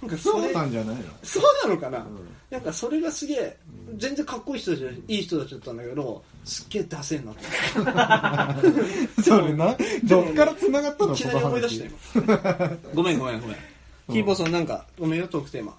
[0.07, 1.03] んかそそうれなんじゃないの？
[1.21, 2.03] そうなのかな、
[2.49, 3.55] なんかそれがすげえ
[3.97, 7.43] 全然かっこいい人たちいい人たちだったんだけどすっげえダセえなって。
[9.21, 9.77] それな？
[10.05, 11.13] どっから繋がったの？
[11.13, 13.57] いきなり思い出したよ今ごめんごめんごめん。
[14.09, 15.75] ヒーボーさんなんかごめんよトークテーマ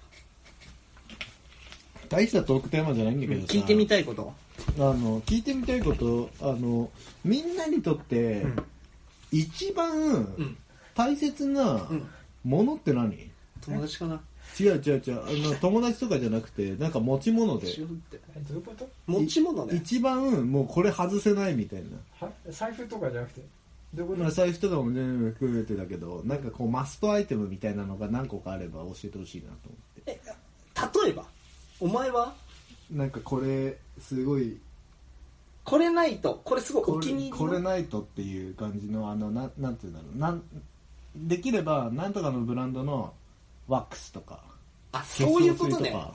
[2.13, 3.53] 大したトークテーマじゃないんだけどさ。
[3.53, 4.33] 聞いてみたいこと？
[4.77, 6.89] あの聞いてみたいことあの
[7.25, 8.45] みんなにとって、
[9.31, 10.57] 一番ん。
[10.95, 12.05] 大切なうん。
[12.43, 13.17] ものって何、
[13.61, 14.21] 友達かな？
[14.59, 15.47] 違う違う違う。
[15.47, 17.65] あの友達とかじゃなくてなんか持ち物で。
[17.77, 17.83] ど
[18.51, 18.87] ういうこと？
[19.07, 19.75] 持ち物ね。
[19.77, 22.27] 一番もうこれ外せないみたいな。
[22.27, 22.31] は？
[22.51, 23.41] 財布とかじゃなくて？
[23.95, 24.21] どういうこと？
[24.21, 30.11] まあ財布とかも全部含めてだけどなんかこうマストアイテムみたいなのが何個かあれば教えてほしいなと思って。
[30.11, 30.21] え
[31.03, 31.25] 例えば？
[31.83, 32.33] お前は？
[32.89, 34.57] なんかこれすごい
[35.65, 36.41] これないと。
[36.45, 37.37] これすごいお気に入りの？
[37.37, 40.17] これナイトっていう感じのあのななんていうんだろう。
[40.17, 40.41] なん
[41.13, 43.13] できればなんとかのブランドの
[43.67, 44.39] ワックスとか
[44.93, 45.91] あそういうことね。
[45.91, 46.13] 化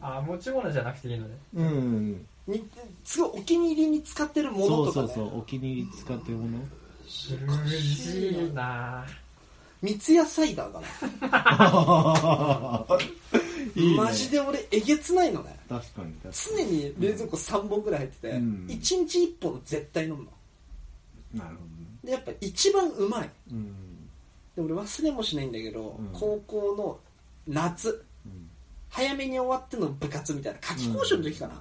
[0.00, 1.36] あ持ち物じゃなくていいのね。
[1.56, 2.26] うん。
[2.46, 2.66] に
[3.04, 5.08] すごいお気に入りに使ってるもそうのとかね。
[5.14, 6.58] そうそうお気に入り使ってるもの。
[7.46, 9.04] 難しいな。
[9.82, 10.80] 三ツ矢サイダーだ
[13.74, 13.96] いいね。
[13.96, 15.58] マジで俺えげつないのね。
[15.68, 18.66] 確かに確か常に冷蔵庫3本ぐらい入ってて、うん。
[18.68, 20.30] 1日1本絶対飲むの。
[21.32, 21.66] になるほどね。
[22.04, 23.30] でやっぱ一番うまい。
[23.50, 23.74] うん。
[24.56, 26.08] で俺忘れもしないんだけど、うん。
[26.12, 26.98] 高校の
[27.46, 28.04] 夏。
[28.26, 28.48] うん。
[28.88, 31.60] 早めに終わっての部活みたいな夏期講習の時かな、うん。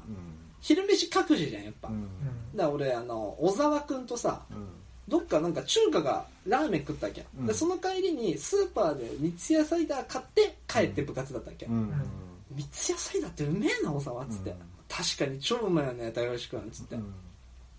[0.59, 2.07] 昼飯各自じゃんやっぱ、うん。
[2.55, 4.80] だから俺あの小沢君とさうん
[5.11, 7.45] どっかなんか中華がラーメン食ったわけ、うん。
[7.45, 11.93] でその帰りにスーパーで三ツ矢サイダー買って帰って部活だったわけ、うん。
[12.55, 14.57] 三ツ矢サイダーってうめえな小沢っつって、うん。
[14.87, 17.13] 確かに超うまいよね高橋君っつって、うん。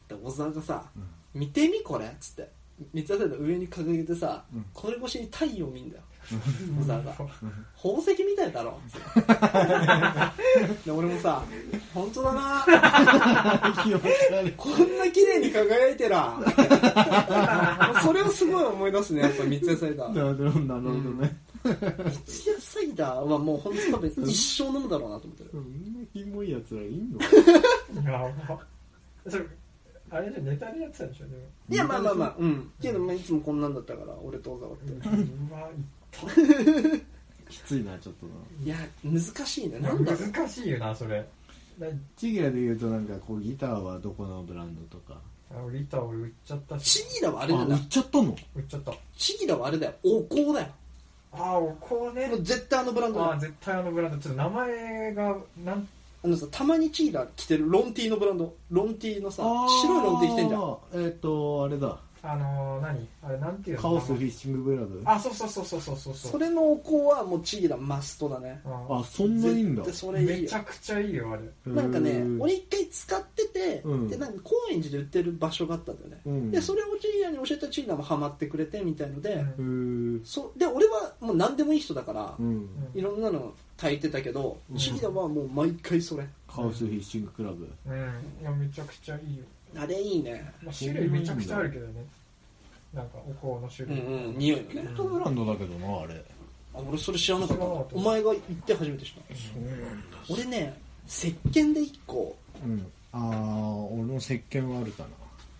[0.08, 1.02] で小沢がさうん
[1.40, 2.50] 「見てみこれ」っつって。
[2.92, 4.66] 三ツ矢サイダー上に掲げてさ、うん。
[4.74, 8.80] これ越しに太陽見んだよ小沢がうん宝石みたいだろ。
[10.84, 11.42] で俺もさ
[11.92, 12.64] 本当だな。
[14.56, 16.38] こんな綺麗に輝いてら。
[18.02, 20.14] それをすごい思い出すねやっぱ三ツ矢サイダー。
[20.14, 21.36] なるほどなるほどね。
[21.64, 21.74] 三
[22.24, 25.50] ツ矢サイダーはもう本当多分一生飲むだろうなと思ってる。
[25.50, 28.10] そんなキモいやつらいんの？
[28.10, 28.58] やば
[29.28, 29.44] それ
[30.10, 32.70] あれじゃネタでやってたんでしょでもいやまあまあまあうん。
[32.80, 34.92] けどまあいつもこんなんだったから俺と小沢って。
[34.92, 35.72] うわい
[36.16, 36.20] っ
[37.46, 38.32] たきついなちょっとな。
[38.64, 40.30] いや難しいねなんだろう。
[40.32, 41.26] 難しいよなそれ。
[41.78, 41.86] だ
[42.16, 45.20] チギラで言うとなんかこうギターはどこのブランドとか。
[45.50, 47.04] あリター俺売っちゃったし。
[47.04, 48.36] チギラはあれだよ売っちゃったの？
[48.56, 48.92] 売っちゃった。
[49.16, 49.92] チギラはあれだよ。
[50.02, 50.68] お香だよ。
[51.32, 52.26] ああお香ね。
[52.28, 53.30] もう絶対あのブランドだよ。
[53.32, 54.18] ああ絶対あのブランド。
[54.18, 55.88] ちょっと名前がなん
[56.24, 58.54] あのさたまにチギラ着てるロンティーのブランド。
[58.70, 59.42] ロンティーのさ
[59.82, 60.60] 白いロンティー着てんじゃん。
[60.60, 63.08] んえっ、とあれだあのー、何？
[63.22, 63.82] あれなんていうの？
[63.82, 66.14] カオスフィッシングブラブあそうそうそうそうそうそう。
[66.14, 68.60] それのお香はもうチギラマストだね。
[68.64, 69.82] ああそんないいんだ。
[69.82, 70.42] 絶対それいいよ。
[70.42, 71.72] めちゃくちゃいいよあれ。
[71.72, 74.08] なんかね俺一回使ってて、うん。
[74.08, 76.50] でなんか高円寺で売ってる場所があったんだよね、うん。
[76.50, 80.20] でそれをチギラに教えたチギラもハマってくれてみたいので、うん。
[80.24, 82.68] そで俺はもう何でもいい人だから、うん。
[82.94, 84.76] いろんなの炊いてたけど、うん。
[84.76, 86.24] チギラはもう毎回それ。
[86.46, 87.68] カオスフィッシングクラブ。
[87.86, 87.96] うん。
[88.40, 89.44] いやめちゃくちゃいいよ、
[89.76, 90.52] あれいいね。
[90.62, 92.04] まあ、種類めちゃくちゃあるけどね。
[92.92, 94.72] なんかお香の種うん類、うん匂いのね。
[94.72, 96.24] ヒットブランドだけどなあれ。
[96.74, 97.64] あ俺それ知らなかった。
[97.64, 99.34] お前が言って初めて知った。
[99.34, 100.00] そうなん。
[100.00, 102.36] だ俺ね石鹸で1個。
[102.64, 102.86] うん。
[103.12, 105.08] ああ俺の石鹸はあるかな。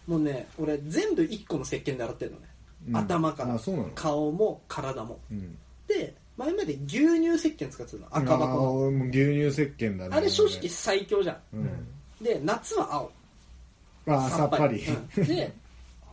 [0.07, 2.49] もうね俺全部1個の石鹸で洗ってるのね、
[2.89, 2.97] うん。
[2.97, 3.55] 頭から。
[3.55, 3.89] あそうなの？
[3.95, 5.19] 顔も体も。
[5.31, 5.59] うん。
[5.87, 8.07] で前まで牛乳石鹸使ってたの。
[8.11, 8.75] 赤箱の。
[8.75, 10.17] 俺も牛乳石鹸だね。
[10.17, 11.57] あれ正直最強じゃん。
[11.57, 12.25] うん。
[12.25, 13.11] で夏は青
[14.07, 14.83] あーさっぱり。
[15.17, 15.25] うん。
[15.27, 15.53] で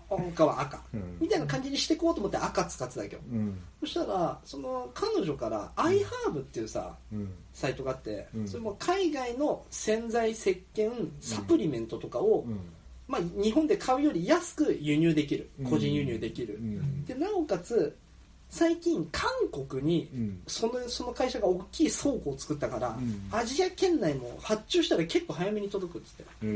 [0.09, 1.17] 他は赤、うん。
[1.19, 3.59] みたいな感じにしていこうと思って赤使ってたわけどうん。
[3.81, 7.31] そしたらその彼女からアイハーブっていうさうん。
[7.53, 8.47] サイトがあって、うん。
[8.47, 12.59] それも海外の洗剤石鹸サプリメントとかを、うん。
[13.07, 15.49] まあ、日本で買うより安く輸入できる。
[15.59, 15.69] うん。
[15.69, 17.05] 個人輸入できる、うん。
[17.05, 17.95] でなおかつ
[18.49, 19.29] 最近韓
[19.69, 20.41] 国にうん。
[20.47, 23.27] そのその会社が大きい倉庫を作ったから、うん。
[23.31, 26.23] アジア圏内も発注したら結構早めに届くっつって。
[26.41, 26.47] う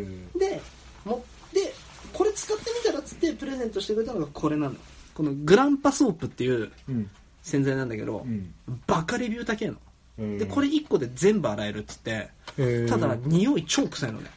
[1.06, 1.24] も
[1.54, 1.74] で
[2.12, 4.76] これ使ってみたらっつってプレゼントしてくれたのがこれなの
[5.14, 7.10] このグランパソープっていううん。
[7.44, 8.54] 洗剤なんだけど、うん。
[8.88, 9.76] バカレビュー高いの。
[10.18, 12.88] うんでこれ1個で全部洗えるっつってへー。
[12.88, 14.30] ただ匂い超臭いのね。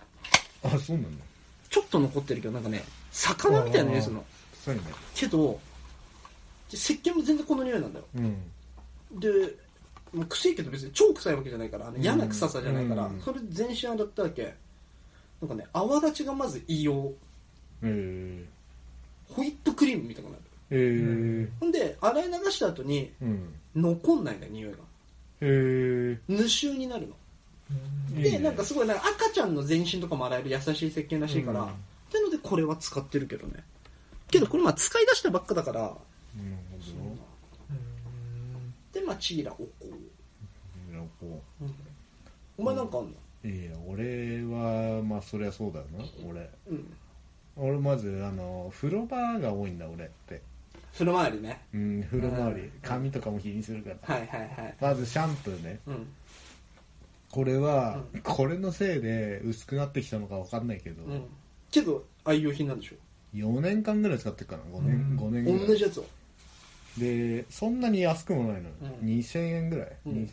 [0.64, 1.24] あそうなんだ。
[1.70, 4.24] ちょっと残ってるけどなんかね魚みたいな匂いするの。
[4.54, 4.82] 臭いね
[5.14, 5.60] けど
[6.72, 8.04] 石鹸も全然この匂いなんだよ。
[8.16, 9.20] うん。
[9.20, 9.28] で
[10.12, 13.20] もう臭いけど別に超臭いわけじゃないから嫌な臭さじゃないから、うん。
[13.20, 14.54] それ全身洗ったわけ
[15.40, 17.12] なんかね泡立ちがまず異様。
[17.82, 18.44] へ
[19.28, 20.42] ホイップクリームみたいになる。
[20.70, 23.54] えへえほんで洗い流した後にうん。
[23.74, 24.78] 残んないんだよ匂いが。
[24.78, 24.80] へ
[25.42, 27.14] え無臭になるの。
[28.22, 31.68] でなんかすごいなんか赤ちゃんの全身とかも洗える優しい石鹸らしいから、うん。
[31.68, 31.72] っ
[32.10, 33.62] てのでこれは使ってるけどね。
[34.30, 35.80] けどこれまあ使い出したばっかだから。
[35.80, 35.94] なる
[36.96, 37.16] ほ
[38.92, 39.86] でまあチーラおこど
[40.92, 41.42] なるほ
[42.58, 43.10] お前なんかあんの？
[43.10, 43.16] ど
[43.46, 46.50] いや俺はまあそりゃそうだよな俺。
[46.68, 46.96] うん。
[47.56, 50.42] 俺まずあの風呂場が多いんだ俺って。
[50.92, 51.60] 風呂周りね。
[51.72, 52.60] うん風呂周り。
[52.62, 52.72] うん。
[52.82, 54.14] 髪とかも気にするから。
[54.14, 54.74] はいはいはい。
[54.80, 55.78] まずシャンプーね。
[55.86, 56.06] うん。
[57.30, 61.24] これはこれのせいで薄くなってきたのか分かんないけどうん。
[61.70, 62.96] けど愛用品なんでしょ
[63.34, 65.18] ？4年間ぐらい使ってるかな5年うん。
[65.18, 65.66] 5年ぐらい。
[65.68, 66.06] 同じやつを。
[66.98, 68.74] でそんなに安くもないのよ。
[69.02, 69.08] うん。
[69.08, 69.92] 2000円ぐらい。
[70.06, 70.12] うん。
[70.14, 70.28] にうん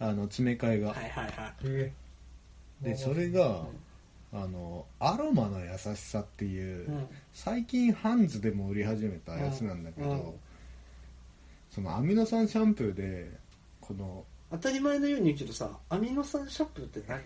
[0.00, 0.88] あの詰め替えが。
[0.88, 1.54] はいはいはい。
[1.64, 1.92] え
[2.82, 3.64] でそれが
[4.32, 7.06] あのアロマの優しさっていううん。
[7.32, 10.18] 最近ハンズでも売り始めたやつなんだけうんうん。
[10.18, 10.34] ど
[11.70, 13.30] そのアミノ酸シャンプーで
[13.80, 17.20] この当たり前のように言うけどさアミノ酸シャンプーって何？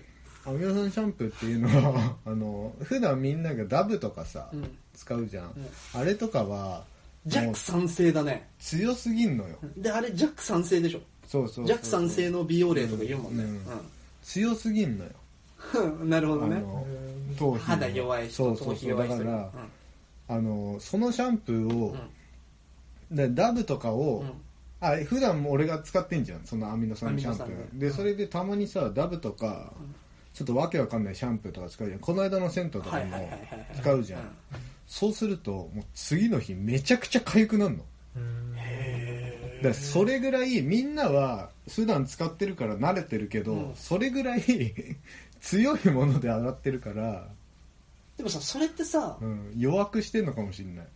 [0.44, 4.78] アミノ酸シャンプーっていうのは あの普段みんながダブとかさ、うん。
[4.94, 5.52] 使うじゃん、ん。
[5.94, 6.84] あれとかは
[7.26, 8.48] 弱酸性だね。
[8.60, 11.00] 強すぎんのよ、であれ弱酸性でしょ。
[11.26, 13.44] そうそうそう弱酸性の美容例とか言うもんね。
[13.44, 13.62] うん。
[14.22, 15.10] 強すぎんのよ。
[15.10, 15.21] うん
[16.04, 16.62] なるほどね。
[17.38, 17.58] 頭皮の。
[17.60, 18.74] 肌弱い人そうそうそう。
[18.74, 19.18] 頭皮弱い人。
[19.18, 19.50] だから、
[20.28, 21.96] あのそのシャンプーを、
[23.10, 24.32] でダブとかを、うん。
[24.80, 26.44] あ普段も俺が使ってんじゃん。
[26.44, 29.72] そのアミノ酸シャンプー、でそれでたまにさダブとか、
[30.34, 32.00] ちょっとわけわかんないシャンプーとか使うじゃん。
[32.00, 33.30] この間の銭湯とかも
[33.76, 34.22] 使うじゃん、
[34.88, 37.84] そうするともう次の日めちゃくちゃ痒くなるの。
[38.16, 38.56] うん。
[38.56, 38.60] だ
[39.62, 43.74] からそれぐらいみんなは普段使ってるから慣れてるけど、うん。
[43.76, 44.42] それぐらい
[45.42, 47.26] 強いもので洗ってるから、
[48.16, 50.86] でもさそれってさうん、弱くしてんのかもしれない。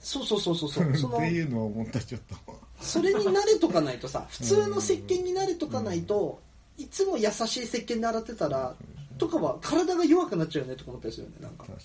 [0.00, 0.94] そうそうそうそうそう。
[0.96, 2.36] そのっていうのを思ったちょっと。
[2.80, 6.40] それに慣れとかないとさ 普通の石鹸に慣れとかないと
[6.76, 8.72] いつも優しい石鹸で洗ってたら
[9.18, 11.64] とかは体が弱くなっちゃうよねとか思ったりするよねなんか。
[11.64, 11.82] 確か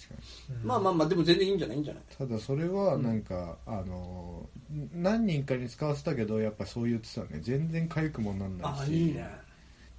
[0.51, 0.55] に。
[0.63, 1.77] まあまあまあでも全然いいんじゃない？
[1.77, 2.03] いいんじゃない？
[2.15, 4.47] ただそれはなんか、あの
[4.93, 7.39] 何人かに使わせたけどやっぱそう言ってたね。
[7.41, 8.81] 全然痒くもなんないし。
[8.81, 9.27] あいいね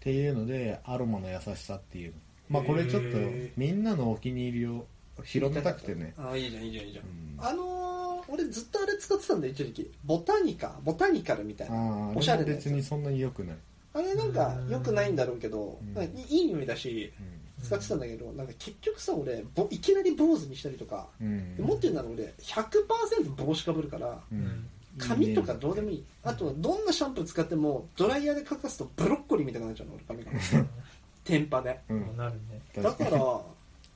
[0.04, 2.12] っていうのでアロマの優しさっていう。
[2.50, 3.16] まあこれちょっと
[3.56, 4.86] みんなのお気に入りを
[5.22, 6.12] 広めたくてね。
[6.18, 7.36] あいいじゃんいいじゃんいいじゃん、うん。
[7.38, 7.84] あのー
[8.28, 9.90] 俺ずっとあれ使ってたんだよ一時期。
[10.04, 10.78] ボタニカ。
[10.82, 11.76] ボタニカルみたいな。
[11.76, 13.56] ああおしゃれ別にそんなに良くない、
[13.94, 15.78] あれなんか良くないんだろうけど、
[16.28, 17.12] いい匂いだし
[17.62, 21.56] 使ってたんだけどなんか結局さ俺ぼいきなり坊主にしたりとか、うん。
[21.60, 24.68] もっと言うなら俺100%帽子かぶるからうん
[24.98, 26.04] 髪とかどうでもいい。
[26.22, 30.30] あとどんなシャンプー使ってもドライヤーで乾かすとブロッコリーみたいになっちゃうの俺髪が。
[31.24, 32.16] 天パでうん。
[32.16, 32.60] なるね。
[32.82, 33.40] だから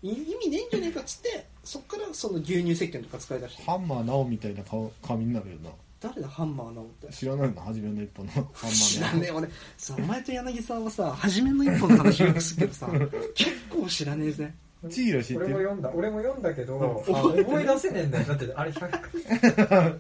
[0.01, 3.63] い意味ねえんじゃねえかっつってそっからその牛乳石鹸とか使い出して。
[3.65, 5.71] ハンマー直みたいな顔髪になるよな。
[6.01, 7.13] 誰だハンマー直って？
[7.13, 8.31] 知らないの初めの一歩の。
[8.31, 9.49] ハンマー直知らねえ俺。
[9.77, 12.89] さお前と柳さんはさ初めの一本の話よくするけどさ
[13.35, 14.55] 結構知らねえぜ。
[14.91, 15.47] チーラ知ってる？
[15.47, 18.25] 俺も読んだ俺も読んだけど、思い出せねえんだよ。
[18.27, 19.99] だってあれ100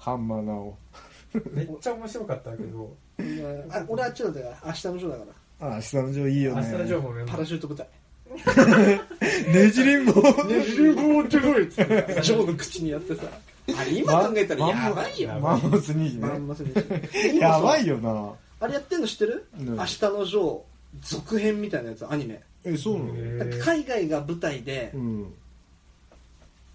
[0.00, 0.76] ハンマー直
[1.52, 2.92] めっちゃ面白かったけど。
[3.70, 5.24] あ俺あっちだったから明日のジョーだか
[5.60, 6.62] あ明日のジョーいいよね。
[6.62, 7.86] 明日のジョーも読んだらパラシュート部隊
[9.52, 10.12] ねじれんぼ。
[10.44, 13.22] ねじる棒ちょろいっつってジョーの口にやってさ。
[13.78, 18.32] あれ今考えたらやばいよマンモス2時まんねまそれやばいよな。
[18.60, 19.46] あれやってんの知ってる？
[19.58, 19.66] うん。
[19.76, 20.60] 明日のジョー
[21.02, 22.40] 続編みたいなやつアニメ。
[22.64, 23.04] えそうな
[23.44, 23.58] の？
[23.62, 25.32] 海外が舞台でうん。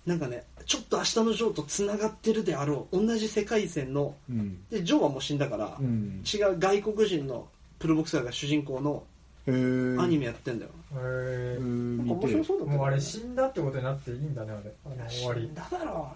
[0.06, 4.64] なんかねちょっと明日のジョーとつながってるであろう同じ世界線のうん。
[4.70, 6.24] でジョーはもう死んだから、うん。
[6.26, 7.48] 違う外国人の
[7.80, 9.04] プロボクサーが主人公の
[9.48, 9.54] へえ
[10.00, 14.74] アニメやってんだよ、へうんなんか面白そうだったーもうあれ死んだってことになっていいんだねあれ。
[14.86, 15.52] あの終わり。
[15.54, 16.14] だから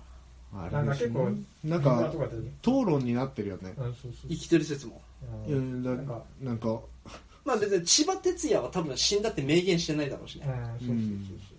[0.51, 1.31] あなんか結構
[1.63, 2.11] なんか
[2.63, 3.73] 討論になってるよね。
[3.77, 5.01] うんそうそう生きてる説も。
[5.47, 5.83] いやうん。
[5.83, 6.23] だなんか。
[6.41, 6.79] なんか
[7.45, 10.97] まあ別に千葉哲也は多分死んだって明言してないだろうしね、うんそうそう
[11.37, 11.58] そう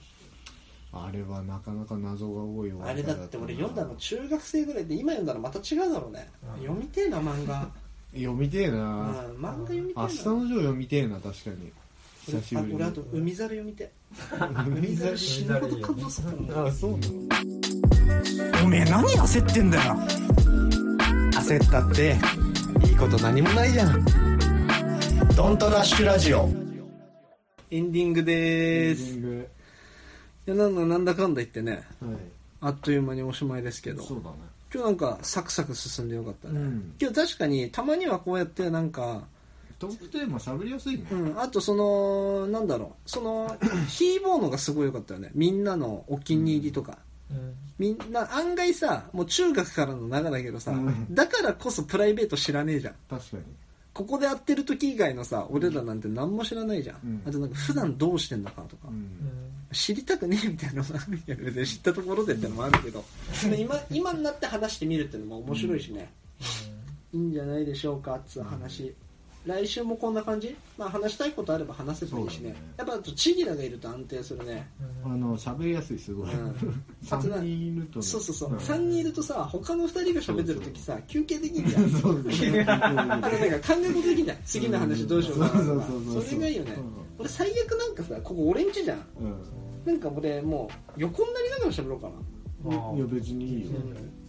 [0.92, 2.88] あれはなかなか謎が多いわ。
[2.88, 6.62] あれだって俺読んだの中学生ぐらいで今読んだらまた違うだろうね、うん。
[6.62, 7.68] 読みてえな漫画、
[8.12, 10.02] 読みてえうん、な漫画読みてえな。
[10.02, 11.72] 明日のジョー読みてえな確かに。
[12.26, 12.72] 久しぶりに。
[12.72, 13.90] あ俺あと海猿読みてえ。
[14.66, 16.90] 海海猿猿死ぬほど感動するからあそう。
[16.98, 16.98] な
[18.58, 19.94] のおめえ何焦ってんだよ。
[21.32, 22.16] 焦ったって
[22.88, 24.04] いいこと何もないじゃん。
[25.36, 26.48] ドントラッシュラジオ。
[27.70, 29.02] エンディングでーす。
[29.02, 29.48] いエンディング
[30.50, 31.82] やなんだなんだかんだ言ってねはい。
[32.62, 34.02] あっという間におしまいですけど。
[34.02, 34.36] そうだね。
[34.72, 36.94] 今日なんかサクサク進んでよかったね、うん。
[37.00, 39.24] 今日確かにたまにはこうやってなんか
[39.80, 41.06] トークテーマ喋りやすいね。
[41.10, 43.10] うん、あとそのなんだろう。
[43.10, 43.56] その
[43.88, 45.30] ヒーボーのがすごい良かったよね。
[45.34, 46.98] みんなのお気に入りとか、
[47.30, 47.54] うん。
[47.78, 51.14] みんな案外さもう中学からの仲だけどさ、うん。
[51.14, 52.94] だからこそプライベート知らねえじゃん。
[53.08, 53.42] 確かに
[54.00, 57.22] ここで会ってる時以外のさ俺らなんて何も知らないじゃん、うん。
[57.26, 59.10] あとなんか普段どうしてんのかとか、うん。
[59.72, 63.04] 知りたくねえみたいなのもあるけど別に知ったところでってのもあるけど。
[63.58, 66.10] 今今になって話してみるっていうのも面白いしね、
[67.12, 68.94] いいんじゃないでしょうかっつう話、
[69.46, 72.50] 来週もこんな感じ、まあ、話したいことあれば話せばいいしね。
[72.50, 72.56] ね。
[72.76, 74.68] やっぱあとチギラがいると安定するね、
[75.02, 76.32] あの喋りやすいすごい。
[76.32, 76.84] うん。
[77.04, 78.04] 3人いるとね。
[78.04, 78.56] そうそうそう、ん。
[78.56, 81.88] 3人いるとさ他の2人が喋ってる時さ休憩できるじゃん。
[81.88, 84.38] そうそう なんか考え事できんじゃん。
[84.44, 85.86] 次の話どうしようかなとか。
[86.22, 86.84] それがいいよね、うん。
[87.18, 88.98] 俺最悪なんかさここ俺んちじゃん。
[89.20, 89.34] うん。
[89.86, 92.12] なんか俺もう横になりながら喋ろうかな。
[92.94, 93.78] いや別にいいよ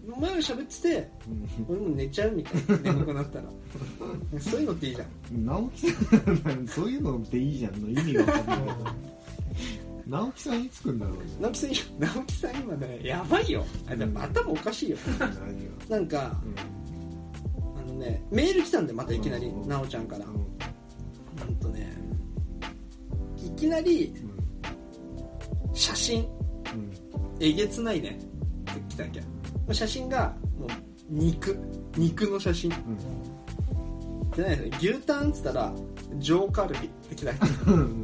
[0.09, 1.65] お前ら喋っててうん。
[1.69, 3.45] 俺も寝ちゃうみたいな眠くなったら。
[4.39, 5.45] そういうのっていいじゃん。
[5.45, 8.75] 直樹さんそういうのでいいじゃんの意味が分かんない。
[10.07, 11.23] 直樹さんいつ来んだろうね。
[11.39, 13.65] 直樹さん直樹さん今ねやばいよ。
[13.87, 14.97] あ頭おかしいよ。
[15.87, 16.41] なんか
[17.77, 19.61] あのねメール来たんでまたいきなりうん。
[19.63, 20.25] 奈緒ちゃんから。
[20.25, 20.33] うん。
[20.33, 21.93] ほんとね
[23.37, 24.13] いきなり
[25.73, 26.21] 写真。
[26.21, 26.91] うん。
[27.39, 28.19] えげつないね
[28.71, 29.30] って来たっけ
[29.72, 30.70] 写真がもう
[31.09, 31.57] 肉。
[31.97, 32.70] 肉の写真。
[32.70, 32.76] で
[34.43, 35.74] 何それ牛タンっつったら
[36.20, 37.34] 上カルビって来たっ
[37.66, 38.03] けうん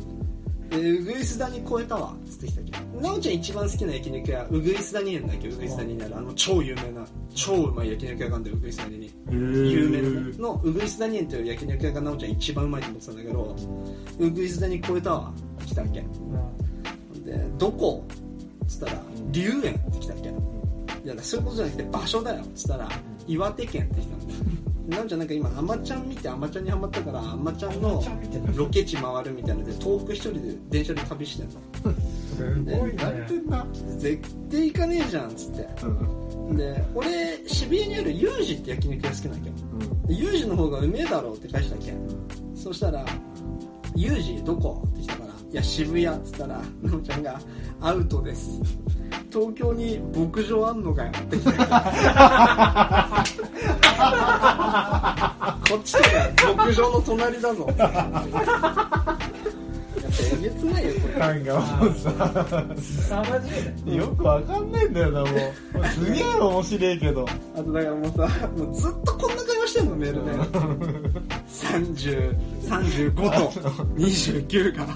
[0.70, 2.14] でウグイス谷超えたわ。
[2.14, 5.47] っつってきたっけなおちゃん一番好きな焼肉屋ウグイス谷なんだっけ？
[5.47, 9.14] ウグイス谷にあるあの超有名な超うまい焼肉屋があるんだよウグイス谷に。
[9.32, 10.38] 有名なね。
[10.38, 13.55] のウグイス谷園という焼肉屋がなおちゃん一番うまいと思ってたんだけど
[14.20, 15.34] ウグイス谷超えたわ。
[15.66, 16.01] 来たっけ？
[17.24, 18.05] でどこ？
[18.66, 19.01] っつったら
[19.32, 20.34] 龍園って来たっけ？
[21.14, 22.41] いやそういうことじゃなくて場所だよ。
[22.43, 22.89] っつったら
[23.28, 24.39] 岩手県って来たんだよ
[24.88, 28.03] なんちゃんなんか今あまちゃん見てあまちゃんにハマったからあまちゃんの
[28.55, 30.39] ロケ地回るみたいなので東北一人で
[30.70, 31.53] 電車で旅してんの。
[32.38, 33.03] すごいね。
[33.03, 33.66] やってんな？
[33.97, 35.68] 絶対行かねえじゃんっつって。
[35.86, 36.55] うん。
[36.58, 40.08] で俺渋谷にあるユージって焼肉屋好きなんだけど。
[40.08, 41.93] でユージの方がうめえだろうって返したっけ
[42.55, 43.05] そしたら
[43.95, 45.26] 「ユージどこ?」って来たから「い
[45.58, 47.39] や渋谷」っつったらなおちゃんが
[47.82, 48.62] 「アウトです」
[49.32, 51.10] 東京に牧場あんのかよ。
[51.10, 51.41] っ てこ
[55.76, 55.99] っちと
[56.53, 57.68] か牧場の隣だぞ。
[60.20, 61.14] えげつ切ないよこれ。
[61.20, 62.10] なんかもうさ
[62.78, 63.95] 凄まじいね。
[63.97, 65.30] よくわかんないんだよなもう。
[65.88, 67.26] すげえ面白いけど。
[67.55, 68.28] あとだからもうさ
[68.58, 70.32] もうずっとこんな会話してんのメールで。
[71.47, 73.22] 3035と
[73.95, 74.88] 29が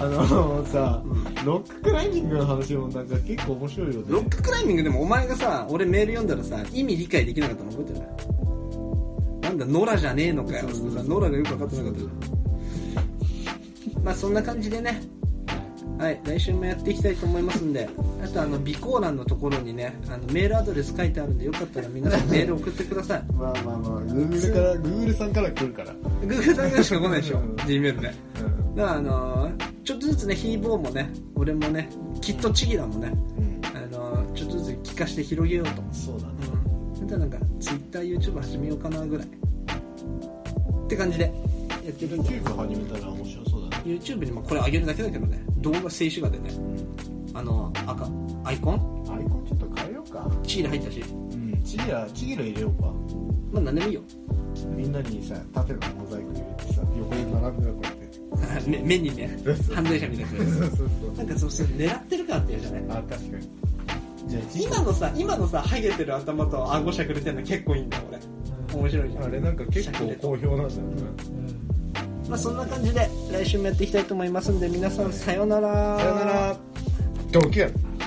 [0.00, 1.02] あのさ
[1.44, 4.06] ロッククライミングの話もなんか結構面白いよね。
[4.08, 8.08] ロッククライミングでもお前がさ俺メール読んだらさ意味理解できなかったの覚えてない
[9.42, 10.64] なんだノラじゃねえのかよ。
[10.64, 12.08] ってさノラがよく分かってなかったじゃ
[14.00, 14.04] ん。
[14.04, 15.00] まあそんな感じでね。
[15.98, 17.88] はい来週もやっていきたいと思いますんで。
[18.22, 23.24] あとあの備考欄のところにねあのメールアドレス書いてあるんでよかったら皆さん メール送ってください。
[23.32, 25.92] まあまあまあ Google から Google さんから来るから。
[26.22, 27.38] Google さんからしか来ないでしょ？
[27.38, 27.54] うん。
[27.56, 28.00] Gmail でうん。
[28.76, 31.88] だからあのーちょっとずつねヒーボーもね俺もね
[32.20, 33.08] きっとチギラもね
[33.38, 33.60] うん。
[33.74, 35.82] あのーちょっとずつ聞かして広げようと。
[35.92, 36.34] そうだね。
[36.98, 39.26] うん、あとはなんか TwitterYouTube 始めようかなぐらい。
[39.26, 39.30] っ
[40.88, 41.24] て感じで。
[41.24, 41.30] や
[41.90, 43.84] ってるんで YouTube 始めたら面白そうだね。
[43.86, 45.42] YouTube にもこれ上げるだけだけどね。
[45.56, 46.50] 動画静止画でね。
[47.32, 48.10] あの赤
[48.44, 48.74] アイコン？
[49.08, 50.30] アイコンちょっと変えようか。
[50.42, 51.00] チール入ったし。
[51.00, 51.62] うん。
[51.64, 52.92] チギラチギラ入れようか。
[53.52, 54.02] まあ何でもいいよ。
[54.76, 57.97] みんなにさ縦のモザイク入れてさ横に並べるこうやって
[58.66, 59.30] 目目にね
[59.74, 60.44] 犯罪者みたいな。
[60.44, 61.16] そうそうそう。
[61.16, 62.82] なんかそうそう狙ってるからってやじゃない。
[62.88, 63.48] あ確かに。
[64.28, 68.18] じゃあ今のさ今のさハゲてる頭と顎しゃくれてるの結構いいんだよ俺。
[68.80, 69.24] 面白いじゃん。
[69.24, 71.02] あれなんか結構好評なんだよね。
[72.28, 75.98] まあそんな感じで来週もやっていきたいと思いますんで皆さんさようなら。
[75.98, 76.56] さよなら。
[77.32, 77.97] ドキュン